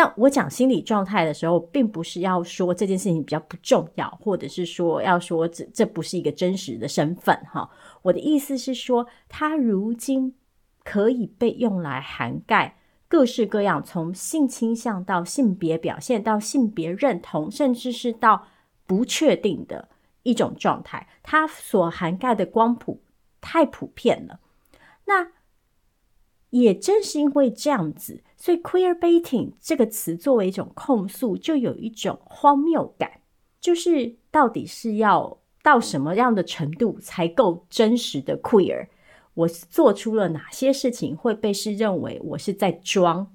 [0.00, 7.68] 但我讲心理状态的时候，并不是要说这件事情比较不重要，或者是说要说这这不是一个真实的身份哈。
[8.00, 10.34] 我的意思是说，它如今。
[10.82, 18.46] 可以被用来涵盖各式各样，从性倾向到性别表现，到性别认同，甚至是到
[18.86, 19.90] 不确定的
[20.22, 21.06] 一种状态。
[21.22, 23.02] 它所涵盖的光谱
[23.42, 24.40] 太普遍了。
[25.04, 25.32] 那
[26.48, 33.20] 也正是因为这样子，所以 “queer baiting” 这个词作为一种控诉，就有一种荒谬感，
[33.60, 38.88] 就是到底是要到什么样的程度才够真实的 queer？
[39.34, 43.30] 我做出了哪些事情会被是认为我是在装？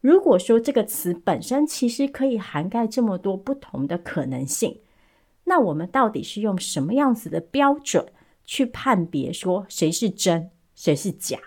[0.00, 4.80] 如果说这个词本身其实可以涵盖这么多不同的可能性，
[5.44, 8.12] 那我们到底是用什么样子的标准
[8.44, 11.38] 去判别说谁是真，谁是假？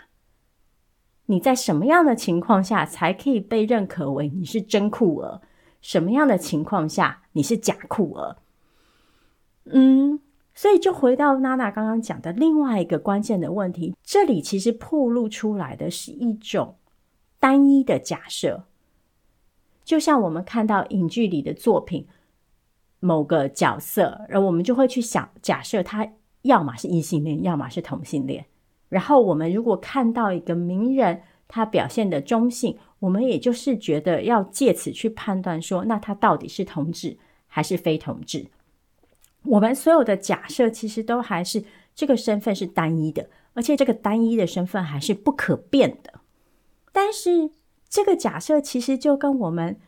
[1.28, 5.42] 你在什么样的情况下才可以被认可为你是真酷儿？
[5.82, 8.38] 什么样的情况下你是假酷儿？
[9.66, 10.20] 嗯，
[10.54, 16.76] 所以就回到娜娜刚刚讲的另外一个关键的问题，这里其实暴露出来的是一种
[17.40, 18.66] 单一的假设，
[19.84, 22.08] 就像我们看到影剧里的作品，
[23.00, 26.08] 某个角色，而我们就会去想，假设他
[26.42, 28.46] 要么是异性恋，要么是同性恋。
[28.92, 38.48] 然后我们如果看到一个名人，他表现的中性，我们也就是觉得要借此去判断说，那他到底是同志还是非同志？
[39.46, 41.64] 我们所有的假设其实都还是
[41.96, 46.20] 这个身份是单一的，而且这个单一的身份还是不可变的。
[46.92, 47.50] 但是
[47.88, 49.80] 这个假设其实就跟我们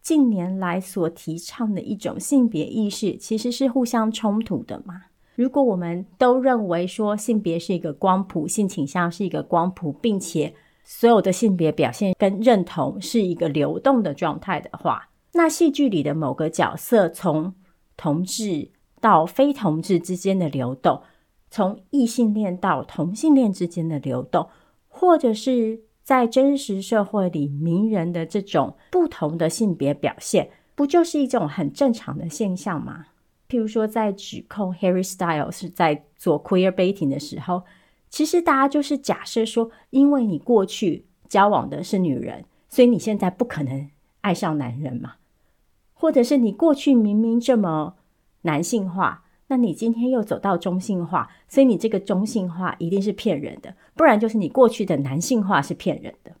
[0.00, 5.02] 近年来所提倡的一种性别意识其实是互相冲突的嘛。
[5.36, 17.52] 如果我们都认为说性别是一个光谱，性倾向是一个光谱，并且所有的性别表现跟认同是一个流动的状态的话，那戏剧里的某个角色从
[17.98, 21.02] 同志到非同志之间的流动，
[21.50, 24.48] 从异性恋到同性恋之间的流动，
[24.88, 33.04] 或者是在真实社会里名人的这种不同的性别表现，不就是一种很正常的现象吗？
[33.48, 37.62] 譬如说，在指控 Harry Styles 是在做 queer baiting 的时候，
[38.10, 43.88] 其实大家就是假设说，因为你过去交往的是女人，所以你现在不可能
[44.22, 45.14] 爱上男人嘛？
[45.94, 47.94] 或者是你过去明明这么
[48.42, 56.32] 男性化，那你今天又走到中性化，所以你这个中性化一定是骗人的，不然就是你过去的男性化是骗人的。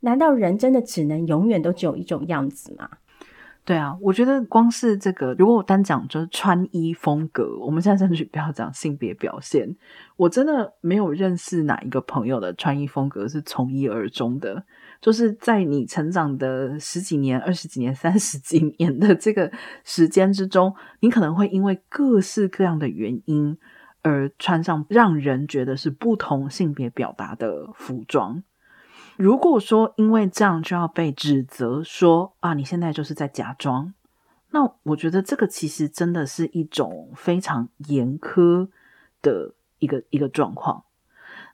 [0.00, 2.90] 难道人真的只能永远都只有一种样子吗？
[3.62, 9.76] 对啊，我觉得光是这个，如果我单讲就是穿衣风格，我们现在争取不要讲性别表现，
[10.16, 14.64] 我真的没有认识哪一个朋友的穿衣风格是从一而终的。
[15.00, 19.50] 就是在你成长的十几年、二十几年、三十几年的这个
[19.84, 23.56] 时间之中，你可能会因为各式各样的原因
[24.02, 28.42] 而穿上让人觉得是不同性别表达的服装。
[29.16, 33.92] 如果说因为这样就要被指责说啊，你现在就是在假装，
[34.50, 38.68] 那我觉得这个其实真的是一种非常严苛
[39.22, 40.84] 的一个一个状况。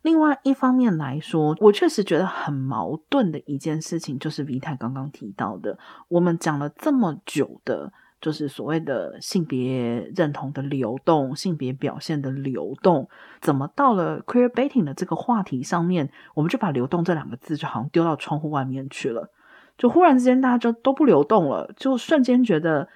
[0.02, 7.92] 另外一方面来说，我确实觉得很矛盾的一件事情，就是 V 太刚刚提到的，我们讲了这么久的。
[8.26, 13.08] 就是所谓的性别认同的流动，性别表现的流动，
[13.40, 19.30] 怎么到了 queer baiting 的这个话题上面，我们就把“流动”这两个字就好像丢到窗户外面去了？
[19.78, 22.88] 就忽然之间大家就都不流动了，就瞬间觉得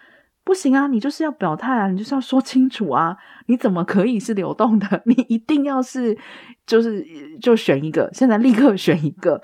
[0.42, 0.88] 不行啊！
[0.88, 3.16] 你就是要表态啊，你就是要说清楚啊！
[3.46, 5.00] 你怎么可以是流动的？
[5.06, 6.18] 你一定要是
[6.66, 7.06] 就是
[7.40, 9.40] 就选一个，现在立刻选一个！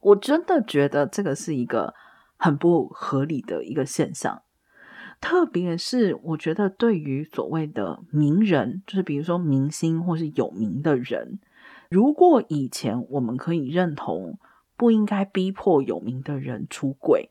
[0.00, 1.94] 我真的觉得这个是一个
[2.36, 4.42] 很不合理的一个现象。
[5.20, 11.40] 特别是我觉得，对于所谓的名人，就是比如说明星或是有名的人，
[11.90, 14.38] 如果以前我们可以认同
[14.76, 17.30] 不应该逼迫有名的人出轨，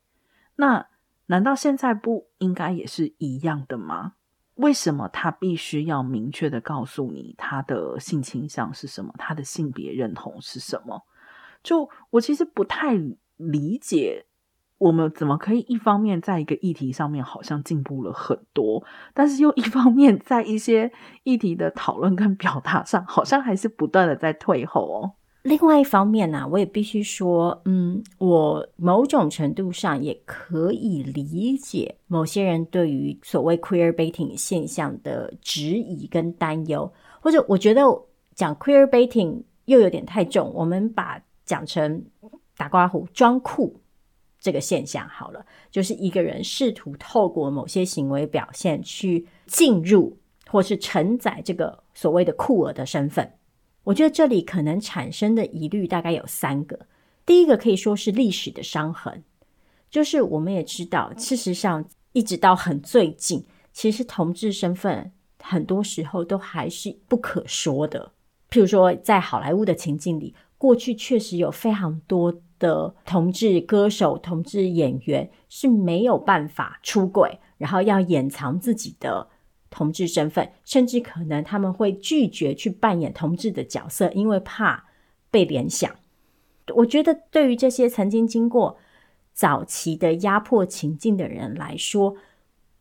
[0.56, 0.86] 那
[1.26, 4.14] 难道现在不应该也是一样的吗？
[4.54, 11.04] 为什么他必须要明确的告诉你他的性倾向是什么，他的性别认同是什么？
[11.62, 12.94] 就我其实不太
[13.36, 14.26] 理解。
[14.78, 20.90] 我们怎么可以一方面在一个议题上面好像进步了很多，但是又一方面在一些
[21.24, 25.12] 议题的讨论跟表达上，好像还是不断的在退后哦。
[25.42, 37.82] 另外一方面呢、啊，我也必须说，嗯，我某种程度上也可以理解某些人对于所谓 queer baiting 现象的质疑跟担忧，或者我觉得
[38.34, 42.04] 讲 queer baiting 又有点太重，我们把讲成
[42.56, 43.80] 打刮胡装酷。
[44.40, 53.32] 这个现象好了，就是一个人试图透过某些行为表现去进入或是承载这个所谓的酷儿的身份。
[53.84, 56.78] 我觉得这里可能产生的疑虑大概有三个。
[57.26, 59.24] 第一个可以说是历史的伤痕，
[59.90, 65.12] 就是我们也知道，事实上一直到很最近，其实同志身份
[65.42, 68.12] 很多时候都还是不可说的。
[68.50, 72.32] 譬如说，在好莱坞的情境里，过去确实有非常多。
[72.58, 79.28] 的同志歌手、同志演员是没有办法出轨，然后要掩藏自己的
[79.70, 84.84] 同志身份，甚至可能他们会拒绝去扮演同志的角色，因为怕
[85.30, 85.90] 被联想。
[86.74, 88.76] 我觉得，对于这些曾经经过
[89.32, 92.16] 早期的压迫情境的人来说，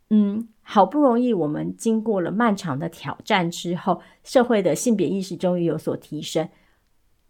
[0.10, 6.50] 嗯，好不容易我们经过了漫长的挑战之后，社会的性别意识终于有所提升，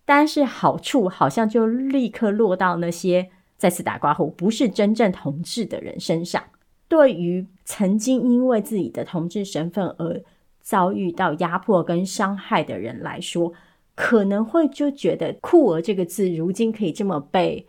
[0.08, 6.42] 但是好处好像就立刻落到那些再次打括号不是真正同志的人身上。
[6.88, 10.24] 对于曾经因为自己的同志身份而
[10.62, 13.52] 遭遇到压迫跟伤害的人来说，
[13.96, 17.68] 可能会就觉得“酷儿”这个字如今可以这么被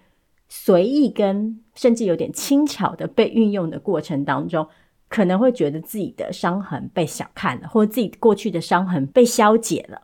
[0.48, 4.68] 随意跟甚至有点轻巧的被运用的过程当中，
[5.08, 10.02] 可能会觉得自己的伤痕被小看了，或者自己过去的伤痕被消解了。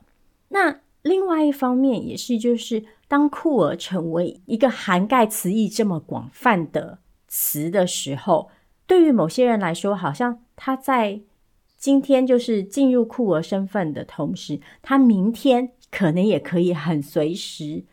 [0.48, 6.98] 那另外一方面也是，就是当“酷儿”成为一个涵盖词义这么广泛的
[7.28, 8.50] 词的时候。
[8.86, 11.20] 对于某些人来说，好像他在
[11.76, 17.84] 今天就是进入酷儿身份的同时，他明天可能也可以很随时、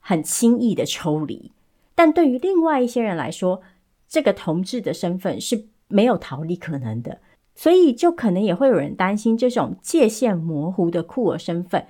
[0.00, 1.52] 很轻易的抽离。
[1.94, 3.60] 但对于另外一些人来说，
[4.08, 7.20] 这个同志的身份是没有逃离可能的，
[7.54, 11.86] 所以就可能也会有人担心，这种界限模糊的酷儿身份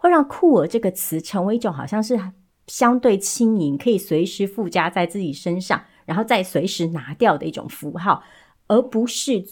[0.00, 2.18] 会让酷儿这个词成为一种好像是
[2.66, 5.82] 相对轻盈，可以随时附加在自己身上。
[6.06, 8.24] 然后再随时拿掉的一种符号，
[8.66, 9.44] 而不是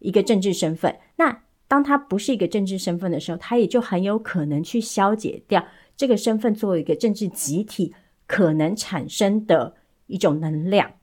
[0.00, 0.96] 一个政治身份。
[1.16, 5.64] 那当他不是一个政治身份的时候，他也就很有可能去消解掉
[5.96, 7.94] 这个身份作为一个政治集体
[8.26, 9.76] 可能产生的
[10.08, 10.94] 一种能量。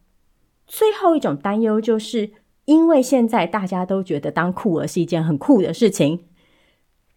[0.65, 2.31] 最后一种担忧就是，
[2.65, 6.25] 因为现在大家都觉得当酷儿是一件很酷的事情，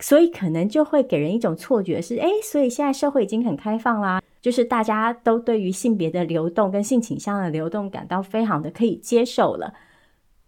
[0.00, 4.20] 所以可能就会给人一种错觉是：诶，所以现在社会已经很开放啦。
[4.40, 9.74] 就是大家都对于性别的流动跟性倾向的流动感到非常的可以接受了。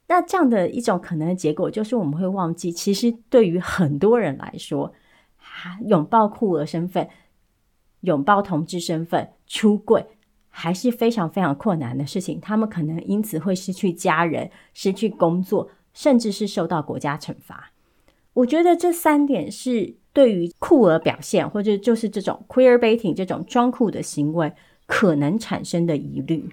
[0.08, 4.94] 那这样的一种可能的结果，就是我们会忘记，其实对于很多人来说，
[5.86, 7.06] 拥抱酷儿身份、
[8.00, 10.06] 拥抱同志身份、出柜，
[10.48, 12.40] 还是非常非常困难的事情。
[12.40, 17.71] 他们可能因此会失去家人、失去工作，甚至是受到国家惩罚。
[18.34, 19.96] 我觉得这三点是。
[20.14, 24.52] 对于酷儿表现，或者就是这种 queer baiting 这种装酷的行为
[24.84, 26.50] 可能产生的疑虑，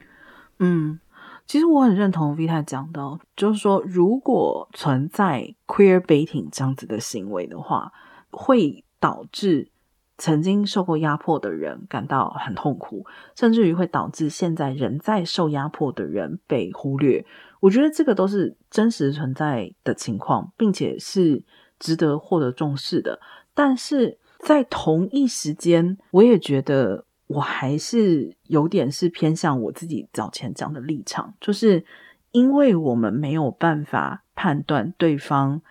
[0.60, 0.98] 嗯，
[1.46, 7.92] 其实我很认同 Vita 讲的，就是说，如果存在 queer baiting 这样子的行为的话，
[8.32, 9.70] 会导致
[10.18, 13.06] 曾经受过压迫的人感到很痛苦，
[13.36, 17.26] 甚至于会导致现在仍在受压迫的人被忽略。
[17.60, 21.44] 我觉得这个都是真实存在的情况，并且是
[21.80, 23.20] 值得获得重视的。
[23.54, 31.86] 但是在同一时间，我也觉得我还是有点是偏向我自己早前讲的立场，就是
[32.32, 35.62] 因为我们没有办法判断对方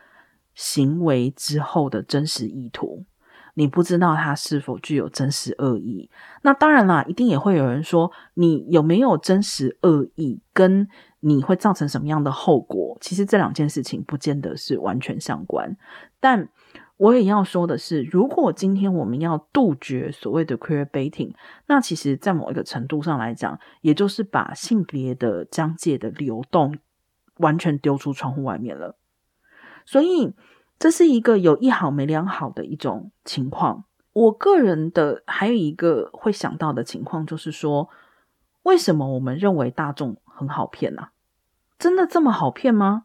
[0.55, 3.05] 行为之后的真实意图，
[3.55, 6.11] 你不知道他是否具有真实恶意。
[6.43, 10.89] 那当然啦，一定也会有人说，你有没有真实恶意，跟
[11.21, 15.77] 你会造成什么样的后果，其实这两件事情不见得是完全相关，
[16.21, 16.49] 但。
[16.99, 21.33] 我也要说的是，如果今天我们要杜绝所谓的 queer baiting，
[21.67, 26.77] 那其实，在某一个程度上来讲，也就是把性别的疆界的流动
[27.37, 28.97] 完全丢出窗户外面了。
[29.87, 30.35] 所以，
[30.77, 33.85] 这是一个有一好没两好的一种情况。
[34.13, 37.89] 我个人的还有一个会想到的情况，就是说，
[38.65, 41.09] 为什么我们认为大众很好骗呐？
[41.79, 43.05] 真的这么好骗吗？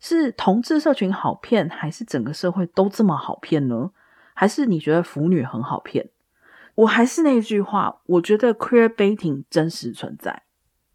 [0.00, 3.90] 是同志社群好骗，还是整个社会都这么好骗呢？
[4.34, 6.10] 还是你觉得腐女很好骗？
[6.74, 10.44] 我还是那句话，我觉得 queer baiting 真实存在，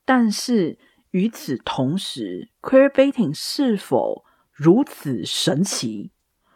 [0.03, 0.78] 但是
[1.11, 6.11] 与此同时，queer baiting 是否如此神奇，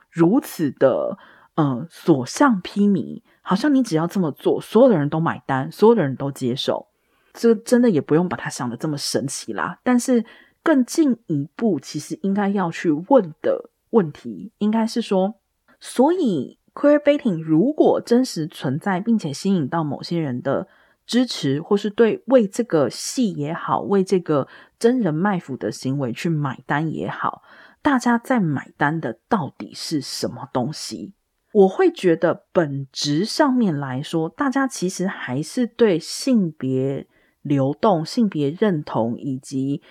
[0.09, 1.17] 如此的
[1.55, 3.21] 嗯所向披靡？
[3.41, 6.87] 好像你只要这么做，所有的人都买单，所有的人都接受，
[7.33, 9.79] 这真的也不用把它想的这么神奇啦。
[9.83, 10.25] 但是。
[10.63, 15.33] 更进一步，其实应该要去问的问题，应该是说，
[15.79, 20.67] 所以 queer baiting 如果真实存在，并且吸引到某些人的
[21.07, 27.41] 支持，或是对为这个戏也好，为这个真人卖腐的行为去买单也好，
[27.81, 31.13] 大家在买单的到底是什么东西？
[31.53, 37.07] 我会觉得本质上面来说，大家其实还是对性别
[37.41, 39.81] 流动、性别认同以及。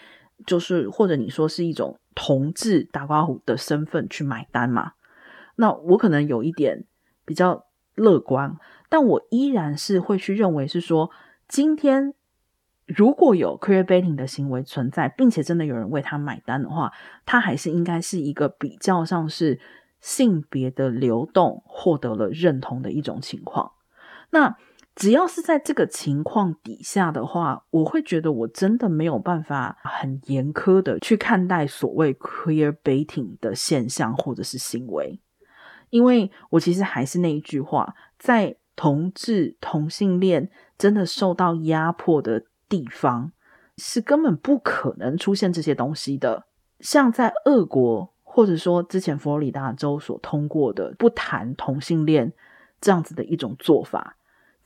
[0.46, 4.92] 就是或者你说是一种同志打括弧的身份去买单嘛？
[5.56, 6.86] 那我可能有一点
[7.26, 8.56] 比较乐观，
[8.88, 11.10] 但我依然是会去认为是说，
[11.46, 12.14] 今天
[12.86, 16.90] 如果有 queer baiting 的行为存在，并且真的有人为他买单的话，
[17.26, 19.60] 他还是应该是一个比较像是
[20.00, 23.72] 性别的流动获得了认同的一种情况。
[24.30, 24.56] 那
[25.00, 35.18] 只要是在这个情况底下的话，我会觉得我真的没有办法很严苛的去看待所谓 queer baiting 的现象或者是行为，
[35.88, 43.32] 因为我其实还是那一句话，在同志同性恋真的受到压迫的地方，
[43.78, 46.44] 是根本不可能出现这些东西的。
[46.80, 52.34] 像在俄国，或者说之前佛罗里达州所通过的不谈同性恋
[52.82, 54.18] 这样子的一种做法。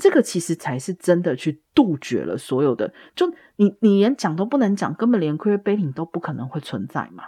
[0.04, 3.26] 这个其实才是真的去杜绝了所有的，就
[3.56, 7.24] 你你连讲都不能讲，根本连 queer baiting 都不可能会存在嘛。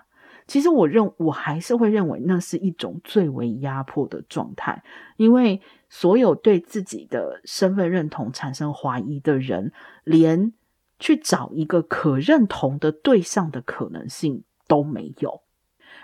[0.46, 4.84] 其实我认我还是会认为那是一种最为压迫的状态，
[5.16, 9.72] 因为所有对自己的身份认同产生怀疑的人，
[10.04, 10.52] 连
[10.98, 15.40] 去找一个可认同的对象的可能性都没有。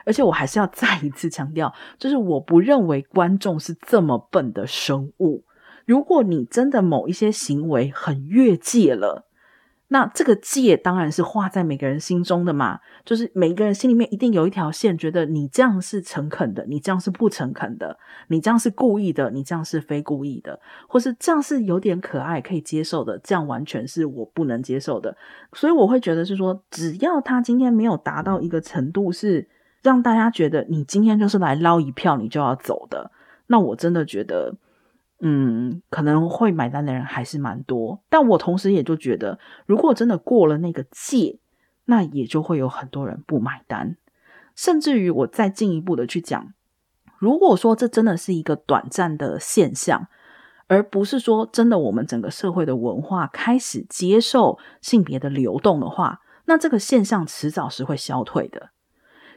[0.07, 5.45] 而且我还是要再一次强调，就是我不认为观众是这么笨的生物。
[5.87, 9.27] 如果你真的某一些行为很越界了，
[9.89, 20.59] 那这个界当然是画在每个人心中的嘛，就是每个人心里面一定有一条线，觉得你这样是诚恳的，你这样是不诚恳的，你这样是故意的，你这样是非故意的，
[20.89, 25.15] 或是这样是有点可爱可以接受的，这样完全是我不能接受的。
[25.53, 29.47] 所以我会觉得是说，只要他今天没有达到一个程度，是
[29.83, 33.11] 让大家觉得你今天就是来捞一票，你就要走的，
[33.49, 34.55] 那我真的觉得。
[35.25, 41.39] 嗯，可能会买单的人还是蛮多，但我同时也就觉得，如果真的过了那个界，
[41.85, 43.97] 那也就会有很多人不买单。
[44.57, 46.53] 甚至于我再进一步的去讲，
[47.19, 50.09] 如果说这真的是一个短暂的现象，
[50.67, 58.71] 而不是说真的我们整个社会的文化开始接受性别的流动的话，那这个现象迟早是会消退的。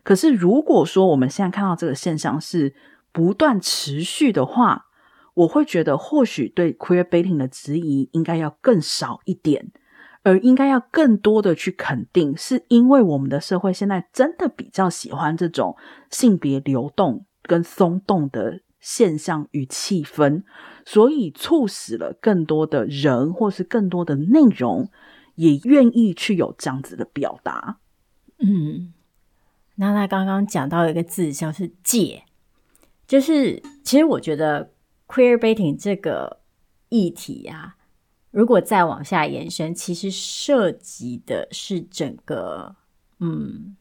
[0.03, 2.73] 可是如果说我们现在看到这个现象是
[3.11, 4.87] 不断持续的话，
[5.35, 9.69] 我会觉得，或许对 queer baiting 的质疑应该要更少一点，
[10.23, 15.75] 而应该要更多的去肯定，是因为我们的社会现在真的比较喜欢这种
[16.09, 20.43] 性别流动跟松动的现象与气氛，
[20.85, 24.89] 所以促使了更多的人或是更多的内容
[25.35, 27.79] 也愿意去有这样子的表达。
[28.39, 28.93] 嗯，
[29.75, 32.23] 那他刚刚讲到一个字，像是“界”，
[33.05, 34.71] 就是其实我觉得。
[35.07, 36.41] Queer baiting 这个
[36.89, 37.77] 议题啊，
[38.31, 42.75] 如果再往下延伸，其实涉及的是整个，
[43.19, 43.75] 嗯，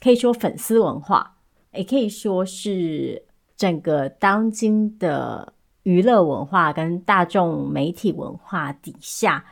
[0.00, 1.36] 可以说粉丝文化，
[1.72, 3.24] 也可以说是
[3.56, 5.52] 整个当今的
[5.82, 9.44] 娱乐文化跟大众媒体文化底下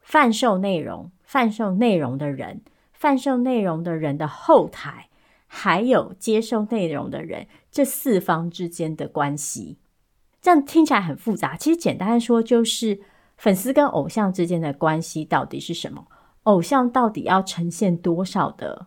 [0.00, 5.08] 贩售内容、贩售内容的人、贩售内容的人的后台，
[5.46, 9.78] 还有接受内容的人，这四方之间的关系。
[10.40, 13.00] 这样听起来很复杂，其实简单的说，就是
[13.36, 16.06] 粉丝跟偶像之间的关系到底是什么？
[16.44, 18.86] 偶像到底要呈现多少的，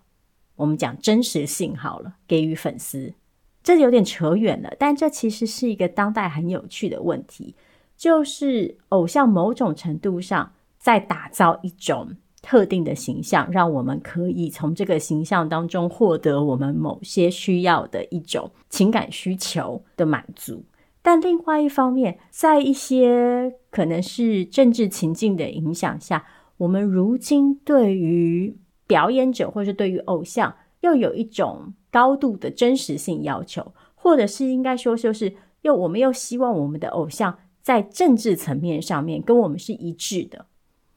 [0.56, 3.14] 我们讲真实性好了，给予粉丝，
[3.62, 4.74] 这有点扯远了。
[4.80, 7.56] 但这其实是一个当代很有趣的问题，
[7.96, 20.64] 就是偶像某种程度上在打造一种特定的形象，让我们可以从这个形象当中获得我们某些需要的一种情感需求的满足。
[21.04, 26.26] 但另外一方面，在一些可能是政治情境的影响下，
[26.58, 40.46] 我们如今对于表演者或是对于偶像，又有一种高度的真实性要求，或者是应该说，就是又我们又希望我们的偶像在政治层面上面跟我们是一致的。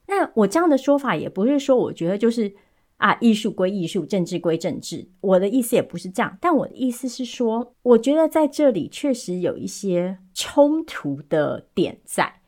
[0.06, 2.54] 那我这样的说法也不是说，我觉得就是。
[2.98, 5.06] 啊，艺术归艺术，政治归政治。
[5.20, 12.40] 我的意思也不是这样，但我的意思是说，我觉得在这里确实有一些冲突的点在，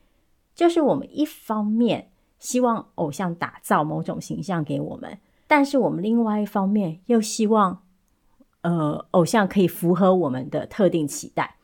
[0.55, 7.83] 就是我们一方面希望偶像打造某种形象给我们，但是我们另外一方面又希望，
[8.61, 11.57] 呃，偶像可以符合我们的特定期待。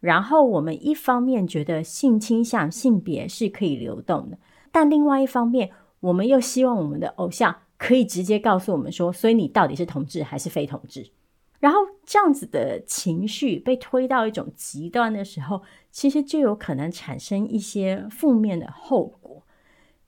[0.00, 4.36] 然后我们一方面觉得性倾向、性别是可以流动的，
[4.70, 5.70] 但另外一方面，
[6.00, 7.56] 我们又希望我们的偶像。
[7.78, 11.10] 可以直接告诉我们说，所以你到底是同志还是非同志？
[11.58, 19.42] 然后这样子的情绪被推到一种极端的时候，其实就有可能产生一些负面的后果。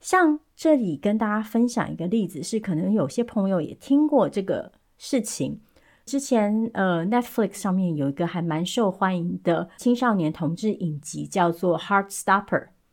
[0.01, 5.61] 像这里跟大家分享一个例子，是可能有些朋友也听过这个事情。
[6.05, 12.47] 之前呃，Netflix 上面有一个还蛮受欢迎的青少年同志影集，叫做《Heartstopper》，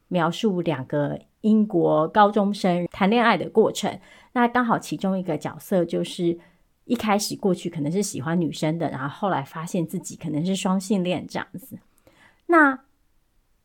[0.07, 1.19] 描述两个。
[1.41, 3.99] 英国高中生谈恋爱的过程。
[4.36, 6.38] 那刚好其中一个角色就是
[6.83, 11.79] 一开始过去可能是喜欢女生的，然后后来发现自己可能是双性恋这样子。
[12.47, 12.81] 那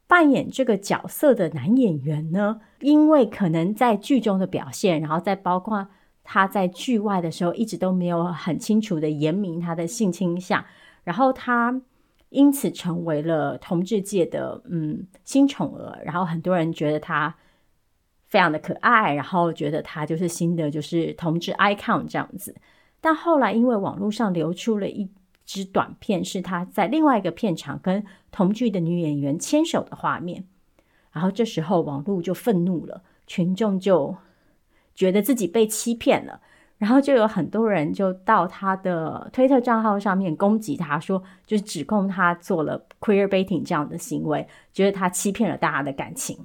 [0.07, 5.89] 扮演这个角色的男演员呢，因为可能在剧中的表现，然后再包括
[6.23, 10.65] 他在剧外的时候，一直都没有很清楚的言明他的性倾向，
[11.03, 11.83] 然后他
[12.29, 17.35] 因此成为了同志界的嗯新宠儿，然后很多人觉得他
[18.31, 22.55] 非常的可爱，然后觉得他就是新的就是同志 icon 这样子。
[23.01, 25.11] 但后来因为网络上流出了一
[25.45, 30.45] 支短片，是他在另外一个片场跟同剧的女演员牵手的画面，
[31.13, 34.17] 然后这时候网络就愤怒了，群众就
[34.95, 36.41] 觉得自己被欺骗了，
[36.79, 46.39] 然后就有很多人就到他的推特账号上面攻击他，说就是指控他做了 queer baiting 这样的行为，觉得他欺骗了大家的感情。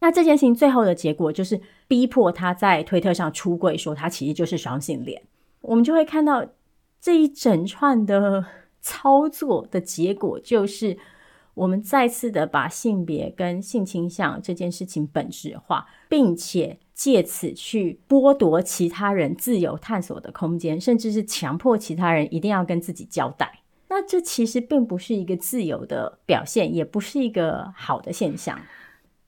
[0.00, 5.22] 那这件事情最后的结果就是逼迫他在推特上出柜，说他其实就是双性恋。
[5.60, 6.46] 我们就会看到
[7.00, 8.44] 这一整串的
[8.80, 10.96] 操作的结果，就是
[11.54, 23.60] 我们再次的把性别跟性倾向这件事情本质化，并且借此去剥夺其他人自由探索的空间，甚至是强迫其他人一定要跟自己交代。
[23.88, 28.60] 那这其实并不是一个自由的表现，也不是一个好的现象。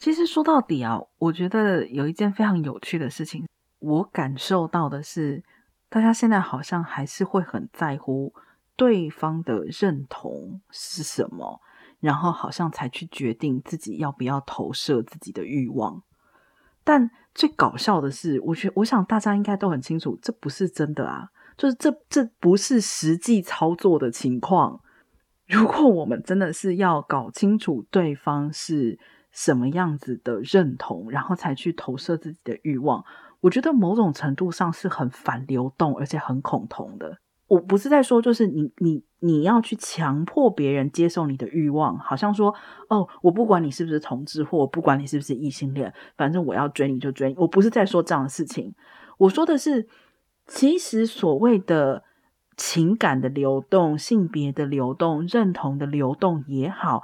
[0.00, 3.46] 其实说到底啊，我觉得有一件非常有趣的事情，
[3.80, 5.44] 我感受到的是，
[5.90, 8.32] 大家现在好像还是会很在乎
[8.76, 11.60] 对方的认同是什么，
[12.00, 16.02] 然后好像才去决定自己要不要投射自己的欲望。
[16.82, 21.28] 但最搞笑的是，我觉我想大家应该都很清楚，这不是真的啊，
[21.58, 24.80] 就是这这不是实际操作的情况。
[25.46, 28.98] 如果我们真的是要搞清楚对方是
[29.30, 33.04] 什么样子的认同，然后才去投射自己的欲望，
[33.40, 37.18] 我觉得某种程度上是很反流动，而且很恐同的。
[37.46, 42.54] 我不是在说，就是你你你要去强迫别人接受你的欲望，好像说
[42.88, 47.36] 哦，我不管你是不是同志，或我不管你是不是异性恋，反正我要追你就追你。
[47.36, 48.72] 我不是在说这样的事情，
[49.18, 49.88] 我说的是，
[50.46, 52.04] 其实所谓的
[52.56, 57.02] 情感的流动、性别的流动、认同的流动也好。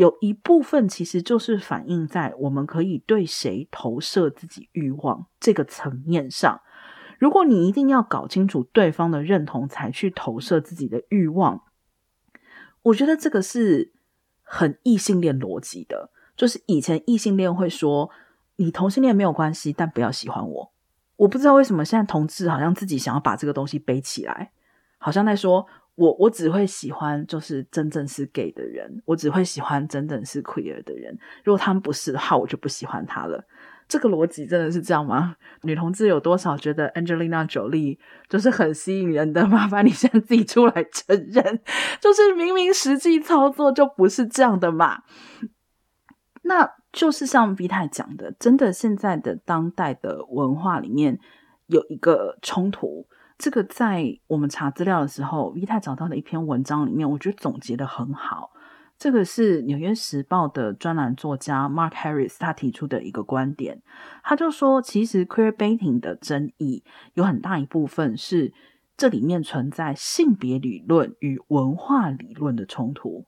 [0.00, 6.62] 有一部分其实就是反映在我们可以对谁投射自己欲望这个层面上。
[7.18, 11.64] 如果你一定要搞清楚对方的认同才去投射自己的欲望，
[12.80, 13.92] 我觉得这个是
[14.42, 16.08] 很异性恋逻辑的。
[16.34, 18.08] 就是以前异性恋会说，
[18.56, 20.72] 你同性恋没有关系，但不要喜欢我。
[21.16, 24.52] 我不知道为什么现在同志好像自己想要把这个东西背起来，
[24.96, 25.66] 好像在说。
[26.00, 31.14] 我我只会喜欢就是真正是 gay 的人，我只会喜欢真正是 queer 的人。
[31.44, 33.44] 如果他们不是的话，我就不喜欢他了。
[33.86, 35.36] 这个逻辑真的是这样吗？
[35.60, 37.98] 女同志有多少觉得 Angelina Jolie
[38.30, 39.44] 就是很吸引人的？
[39.46, 41.60] 麻烦你现在自己出来承认，
[42.00, 45.02] 就是明明实际操作就不是这样的嘛。
[46.44, 51.18] 那就是像 V 太讲的，真的现在的当代的文化里面
[51.66, 53.06] 有一个冲突。
[53.40, 58.50] 这个在我们查资料的时候，V 太找到的一篇文章里面，我觉得总结得很好。
[58.98, 63.80] 这个是《纽约时报》的专栏作家 Mark Harris 他提出的一个观点，
[64.22, 66.84] 他就说，其实 queer baiting 的争议
[67.14, 68.52] 有很大一部分是
[68.98, 73.24] 这里面存在性别理论与文化理论的冲突，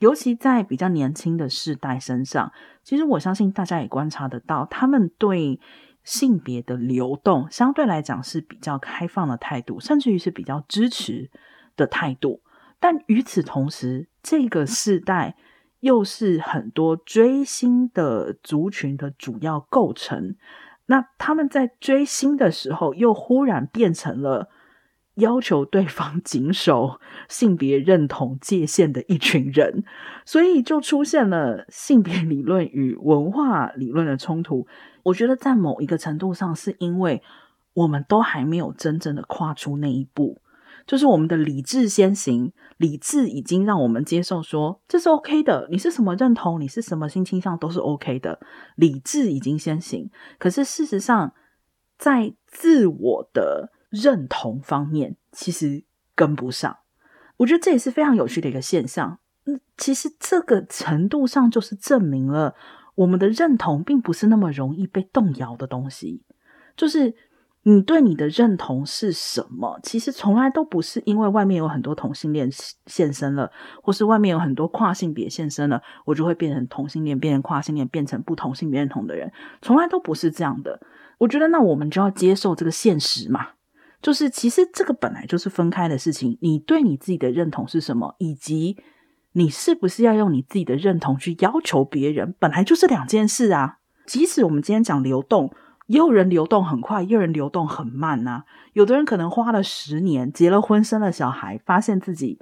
[0.00, 2.52] 尤其在比较年轻的世代身上，
[2.84, 5.58] 其实我相信大家也观察得到，他们对。
[6.06, 11.30] 性别的流动相对来讲是比较开放的态度，甚至于是比较支持
[11.76, 12.40] 的态度。
[12.78, 15.34] 但与此同时，这个世代
[15.80, 20.36] 又是很多追星的族群的主要构成。
[20.86, 24.48] 那他们在追星的时候，又忽然变成了
[25.14, 29.82] 要求对方谨守性别认同界限的一群人，
[30.24, 34.68] 所以就出现了性别理论与文化理论的冲突。
[35.06, 37.22] 我觉得在某一个程度上，是因为
[37.74, 40.40] 我们都还没有真正的跨出那一步，
[40.84, 48.40] 就是我们的理智先行，理智已经让我们接受说这是 OK 的，你是什么认同，你是什么性倾向都是 OK 的，
[48.74, 50.10] 理智已经先行。
[50.38, 51.32] 可是事实上，
[51.96, 55.84] 在自我的认同方面，其实
[56.16, 56.78] 跟不上。
[57.36, 59.20] 我觉得这也是非常有趣的一个现象。
[59.44, 62.56] 嗯，其实这个程度上就是证明了。
[62.96, 66.22] 我们的认同并不是那么容易被动摇的东西，
[66.76, 67.14] 就是
[67.62, 69.78] 你对你的认同是什么？
[69.82, 72.48] 其实从来都不是因为外面有很多同性恋
[72.86, 73.50] 现身了，
[73.82, 80.80] 或是外面有很多跨性别现身了，我就会变成同性恋，变成跨性恋，变成不同性别认同的人，从来都不是这样的。
[81.18, 83.48] 我觉得那我们就要接受这个现实嘛，
[84.00, 86.38] 就是其实这个本来就是分开的事情。
[86.40, 88.76] 你对你自己的认同是什么，以及
[89.36, 93.78] 你是不是要用你自己的认同去要求别人，本来就是两件事啊。
[94.06, 95.52] 即使我们今天讲流动。
[95.88, 102.40] 也有人流动很快，也有人流动很慢呐、有的人可能花了十年，结了婚，生了小孩，发现自己，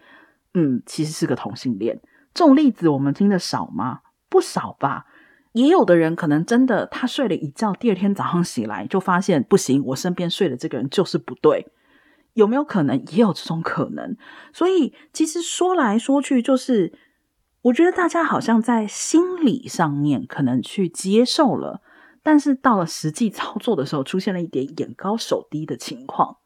[0.55, 2.01] 嗯，其实是个同性恋。
[2.33, 4.01] 这种例子我们听得少吗？
[4.31, 5.05] 不少吧。
[5.53, 11.67] 也有的人可能真的，他睡了一觉，第二天早上醒来就发现不行，我身边睡的这个人就是不对。
[12.35, 13.03] 有没有可能？
[13.13, 14.17] 也有这种可能。
[14.53, 16.93] 所以其实说来说去，就是
[17.63, 21.81] 我觉得大家好像在心理上面可能去接受了。
[22.23, 26.39] 但是到了实际操作的时候，出现了一点眼高手低的情况。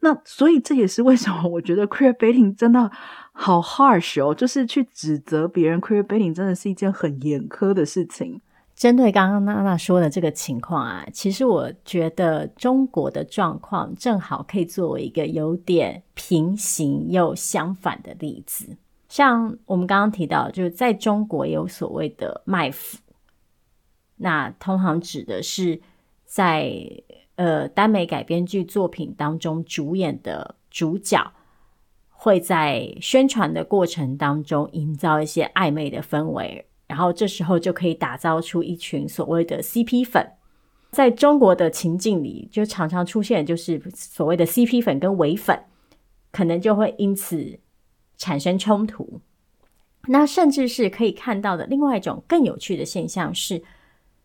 [0.00, 2.90] 那所以这也是为什么我觉得 queerbaiting 真的
[3.32, 8.40] 好 harsh 哦，就是去指责别人 queerbaiting 真的是一件很严苛的事情。
[8.76, 18.76] 针对刚刚娜娜说的这个情况啊，其实我觉得中国的状况正好可以作为一个有点平行又相反的例子。
[19.08, 22.98] 像我们刚刚提到，就是在中国有所谓的卖腐。
[24.16, 25.80] 那通常指的是
[26.26, 26.74] 在
[27.36, 31.32] 呃耽美改编剧作品当中主演的主角，
[32.10, 40.32] 会在宣传的过程当中营造一些暧昧的氛围，然后这时候就可以打造出一群所谓的 CP 粉。
[40.90, 45.58] 在中国的情境里，就常常出现就是所谓的 CP 粉跟伪粉，
[46.32, 47.58] 可能就会因此
[48.16, 49.20] 产生冲突。
[50.08, 53.62] 那甚至是可以看到的另外一种更有趣的现象是。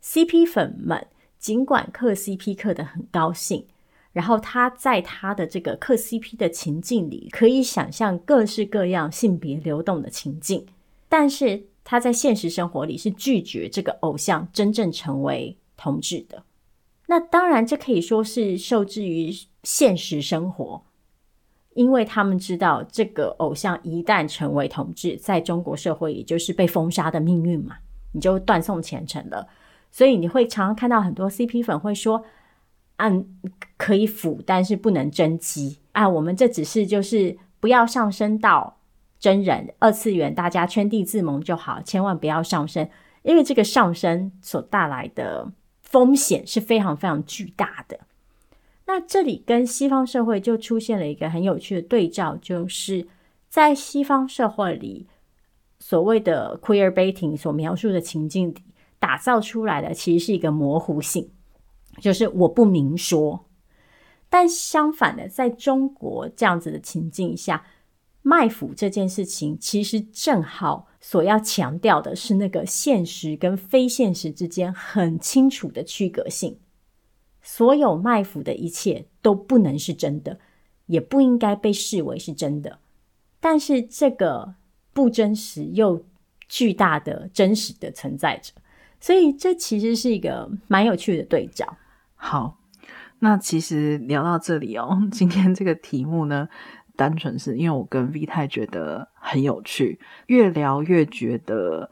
[0.04, 1.06] CP 粉们
[1.38, 3.68] 尽管嗑 CP 嗑得很高兴，
[4.14, 10.66] 然后他在他的这个嗑 CP 的情境里，可以想象各式各样性别流动的情境，
[11.08, 16.42] 但是他在现实生活里是拒绝这个偶像真正成为同志的。
[17.08, 19.30] 那当然，这可以说是受制于
[19.64, 20.82] 现实生活，
[21.74, 27.76] 因为他们知道这个偶像一旦成为同志，在中国社会也就是被封杀的命运嘛，
[28.14, 29.50] 你就断送前程了。
[29.92, 32.24] 所以你会常常看到很多 CP 粉会说
[32.96, 33.26] ：“按、啊、
[33.76, 36.08] 可以腐，但是不能真机啊！
[36.08, 38.78] 我们这只是就是不要上升到
[39.22, 42.90] 真人二次元，大家圈地自萌就好，千万不要上升，
[43.22, 45.50] 因为这个上升所带来的
[45.82, 48.00] 风险是非常非常巨大的。
[48.88, 53.08] 那这里跟西方社会就出现了一个很有趣的对照，就是
[53.48, 55.08] 在西方社会里，
[55.80, 58.56] 所谓的 queerbaiting 所描述的情境里。
[59.00, 61.32] 打造出来的其实是一个模糊性，
[62.00, 63.48] 就是我不明说。
[64.30, 67.64] 但相反的，在中国这样子的情境下，
[68.22, 76.58] 卖腐这件事情其实正好所要强调的是那个现实跟非现实之间很清楚的区隔性。
[77.42, 80.40] 所有卖腐的一切都不能是真的，
[80.86, 82.78] 也不应该被视为是真的。
[83.40, 84.54] 但是这个
[84.94, 86.06] 不真实又
[86.48, 88.54] 巨大的真实的存在着。
[89.00, 91.78] 所以这其实是一个蛮有趣的对照。
[92.14, 92.60] 好，
[93.18, 96.48] 那其实聊到这里哦，今天这个题目呢，
[96.96, 101.90] 单纯是因为我跟 V 太觉得很有趣，越聊越觉得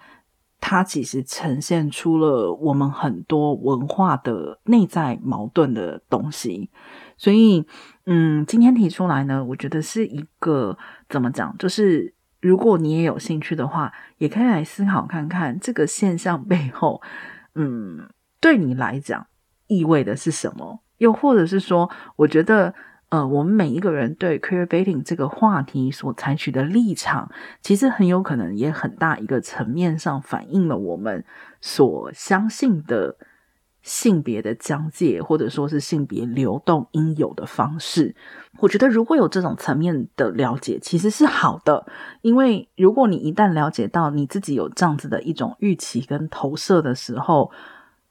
[0.60, 6.70] 它其实呈现出了我们很多文化的内在矛盾的东西。
[7.18, 7.66] 所以，
[8.06, 10.78] 嗯，今天提出来呢，我觉得是一个
[11.08, 12.14] 怎么讲，就是。
[12.42, 17.02] 如果你也有兴趣的话，也可以来思考看看这个现象背后，
[17.56, 18.08] 嗯，
[18.40, 19.28] 对你来讲
[19.68, 20.80] 意味的是什么？
[21.00, 22.74] 又或者是说，我觉得，
[23.10, 27.32] 呃，我们每一个人对 queerbaiting 这个话题所采取的立场，
[27.62, 31.24] 其实很有可能也很大一个层面上反映了我们
[31.62, 33.18] 所相信的。
[33.82, 38.14] 性别的疆界，或者说是性别流动应有的方式，
[38.60, 41.88] 我觉得如果有这种层面的了解，其实是好的。
[42.22, 47.52] 因为如果你一旦了解到你自己有这样子的一种预期跟投射的时候，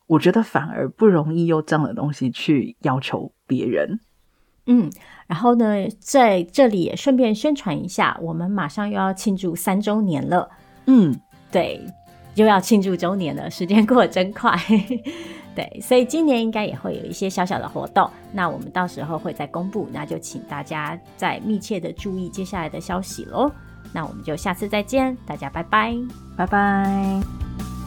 [0.07, 4.01] 我觉得反而不容易用这样的东西去要求别人。
[4.69, 4.91] 嗯，
[5.27, 10.49] 然后呢，在这里也顺便宣传一下，我们马上又要庆祝三周年了。
[10.87, 11.19] 嗯，
[11.51, 11.85] 对，
[12.35, 14.57] 又要庆祝周年了，时间过得真快。
[15.57, 23.51] 对，所以今年应该也会有一些小小的活动，那我们到时候会再公布，那就请大家再密切的注意接下来的消息喽。
[23.93, 25.97] 那我们就下次再见，大家拜拜，
[26.37, 27.78] 拜拜。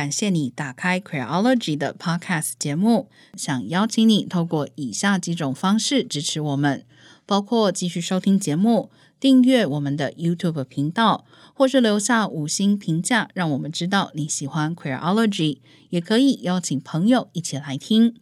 [0.00, 6.86] 感谢你打开 Queerology 的 Podcast 节目，想邀请你透过以下几种方式支持我们，
[7.26, 8.90] 包括继续收听节目、
[9.20, 15.58] 订阅我们的 YouTube 频道，或是留下五星评价，让我们知道你喜欢 Queerology，
[15.90, 18.14] 也可以邀请朋友一起来听。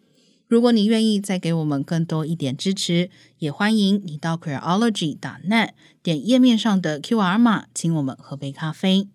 [0.49, 3.09] 如果你愿意再给我们更多一点支持，
[3.39, 5.68] 也欢迎你到 Queerology.net
[6.03, 9.07] 点页面上的 QR 码，请我们喝杯咖啡。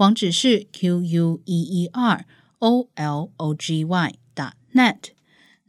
[0.00, 2.24] 网址是 q u e e r
[2.58, 5.10] o l o g y dot net。